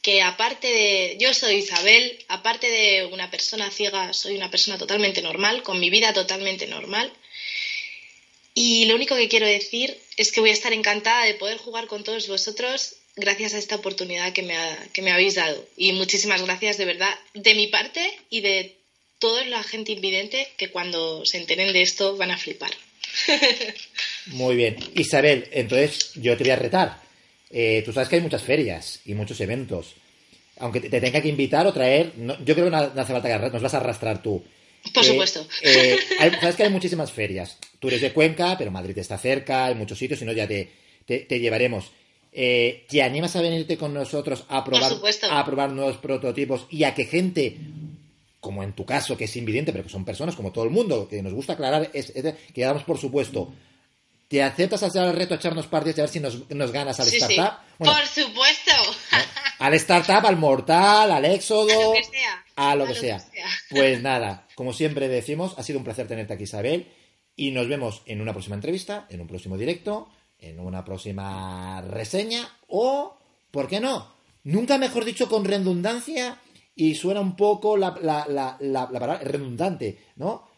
que 0.02 0.23
aparte 0.23 0.67
de, 0.67 1.17
yo 1.19 1.34
soy 1.34 1.56
Isabel, 1.58 2.17
aparte 2.28 2.69
de 2.69 3.06
una 3.06 3.30
persona 3.30 3.69
ciega, 3.69 4.13
soy 4.13 4.36
una 4.36 4.49
persona 4.49 4.80
totalmente 4.80 5.21
normal, 5.21 5.62
con 5.62 5.80
mi 5.80 5.91
vida 5.91 6.13
totalmente 6.13 6.65
normal. 6.65 7.12
Y 8.56 8.86
lo 8.86 8.95
único 8.95 9.15
que 9.15 9.30
quiero 9.30 9.45
decir 9.45 9.95
es 10.17 10.32
que 10.32 10.39
voy 10.39 10.49
a 10.49 10.54
estar 10.54 10.73
encantada 10.73 11.25
de 11.25 11.36
poder 11.36 11.58
jugar 11.60 11.86
con 11.86 12.04
todos 12.04 12.28
vosotros 12.28 12.95
gracias 13.15 13.54
a 13.54 13.58
esta 13.58 13.76
oportunidad 13.76 14.34
que 14.34 14.43
me, 14.43 14.56
que 14.93 15.02
me 15.02 15.12
habéis 15.12 15.36
dado. 15.36 15.65
Y 15.78 15.93
muchísimas 15.93 16.41
gracias 16.43 16.78
de 16.78 16.86
verdad 16.86 17.13
de 17.34 17.56
mi 17.56 17.67
parte 17.67 18.12
y 18.30 18.41
de 18.41 18.76
toda 19.19 19.43
la 19.45 19.63
gente 19.63 19.91
invidente 19.91 20.48
que 20.58 20.69
cuando 20.72 21.26
se 21.26 21.38
enteren 21.38 21.74
de 21.74 21.82
esto 21.82 22.17
van 22.17 22.32
a 22.32 22.38
flipar. 22.38 22.72
Muy 24.28 24.56
bien. 24.56 24.78
Isabel, 24.95 25.48
entonces 25.52 26.13
yo 26.15 26.38
te 26.38 26.43
voy 26.43 26.52
a 26.52 26.56
retar. 26.56 27.02
Eh, 27.50 27.82
tú 27.86 27.91
sabes 27.91 28.10
que 28.10 28.15
hay 28.15 28.22
muchas 28.22 28.43
ferias 28.43 29.02
y 29.06 29.13
muchos 29.13 29.39
eventos. 29.41 29.95
Aunque 30.58 30.82
te, 30.82 31.02
tenga 31.02 31.22
que 31.22 31.30
invitar 31.30 31.65
o 31.67 31.74
traer, 31.74 32.13
yo 32.17 32.54
creo 32.54 32.65
que 32.65 32.72
no, 32.72 32.78
hace 32.78 33.13
falta 33.13 33.39
que 33.39 33.50
nos 33.50 33.62
vas 33.62 33.74
a 33.74 33.78
arrastrar 33.78 34.22
tú. 34.22 34.43
Por 34.93 35.04
eh, 35.04 35.08
supuesto. 35.08 35.48
Eh, 35.62 35.98
sabes 36.39 36.56
que 36.56 36.63
hay 36.63 36.69
muchísimas 36.69 37.12
ferias. 37.12 37.58
Tú 37.80 37.88
eres 37.88 38.02
de 38.02 38.13
Cuenca, 38.13 38.58
pero 38.58 38.72
Madrid 38.72 38.98
está 38.98 39.17
cerca, 39.17 39.65
hay 39.65 39.76
muchos 39.76 39.98
sitios, 39.98 40.19
si 40.19 40.26
no 40.26 40.34
ya 40.34 40.48
te, 40.48 40.69
te, 41.06 41.39
llevaremos. 41.39 41.91
¿Te 42.32 43.02
animas 43.04 43.36
a 43.36 43.42
venirte 43.42 43.78
con 43.78 43.94
nosotros 43.94 44.46
a 44.50 44.63
probar, 44.63 44.94
a 45.30 45.46
probar 45.46 45.72
nuevos 45.72 45.98
prototipos 45.98 46.68
y 46.70 46.84
a 46.84 46.94
que 46.94 47.06
gente 47.06 47.58
como 48.39 48.63
en 48.63 48.74
tu 48.74 48.86
caso, 48.86 49.18
que 49.18 49.26
es 49.26 49.36
invidente, 49.36 49.72
pero 49.72 49.84
que 49.84 49.89
son 49.89 50.06
personas 50.06 50.36
como 50.36 50.52
todo 50.52 50.63
el 50.63 50.70
mundo, 50.70 51.08
que 51.08 51.22
nos 51.22 51.34
gusta 51.34 51.54
aclarar, 51.54 51.89
es, 51.94 52.12
que 52.12 52.62
damos 52.62 52.84
por 52.84 52.98
supuesto. 52.98 53.54
¿Te 54.28 54.44
aceptas 54.44 54.84
hacer 54.84 55.04
el 55.06 55.15
reto, 55.15 55.34
echarnos 55.34 55.65
partidas 55.65 55.98
y 55.98 56.02
a 56.02 56.04
ver 56.04 56.12
si 56.12 56.20
nos, 56.20 56.72
ganas 56.72 57.00
al 57.00 57.08
startup? 57.08 57.60
por 57.80 58.06
supuesto. 58.06 58.72
Al 59.58 59.74
startup, 59.74 60.26
al 60.26 60.38
mortal, 60.38 61.12
al 61.12 61.26
éxodo. 61.26 61.94
A 62.56 62.76
lo 62.76 62.86
que 62.86 62.96
sea. 62.96 63.26
Pues 63.70 64.02
nada, 64.02 64.48
como 64.56 64.72
siempre 64.72 65.08
decimos, 65.08 65.56
ha 65.58 65.63
sido 65.63 65.80
un 65.80 65.86
placer 65.86 66.08
tenerte 66.08 66.34
aquí, 66.34 66.44
Isabel. 66.44 66.88
Y 67.36 67.52
nos 67.52 67.68
vemos 67.68 68.04
en 68.06 68.22
una 68.22 68.34
próxima 68.34 68.56
entrevista, 68.56 69.08
en 69.10 69.22
un 69.22 69.28
próximo 69.28 69.58
directo, 69.58 70.10
en 70.39 70.60
una 70.60 70.86
próxima 70.86 71.82
reseña 71.82 72.58
o, 72.67 73.17
¿por 73.52 73.67
qué 73.67 73.80
no? 73.80 74.13
Nunca 74.43 74.78
mejor 74.78 75.06
dicho 75.06 75.30
con 75.30 75.45
redundancia 75.45 76.39
y 76.75 76.95
suena 76.95 77.19
un 77.19 77.36
poco 77.36 77.78
la, 77.78 77.97
la, 78.02 78.25
la, 78.28 78.58
la, 78.62 78.88
palabra 78.88 79.19
redundante, 79.19 79.97
¿no? 80.15 80.49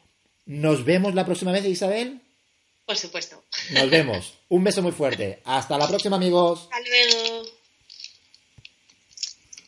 Nos 0.45 0.85
vemos 0.85 1.15
la 1.15 1.25
próxima 1.25 1.51
vez, 1.51 1.65
Isabel. 1.65 2.21
Por 2.85 2.97
supuesto. 2.97 3.43
Nos 3.71 3.89
vemos. 3.89 4.33
Un 4.49 4.63
beso 4.63 4.81
muy 4.81 4.91
fuerte. 4.91 5.41
Hasta 5.45 5.77
la 5.77 5.87
próxima, 5.87 6.17
amigos. 6.17 6.69
Hasta 6.71 6.79
luego. 6.79 7.47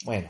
Bueno, 0.04 0.30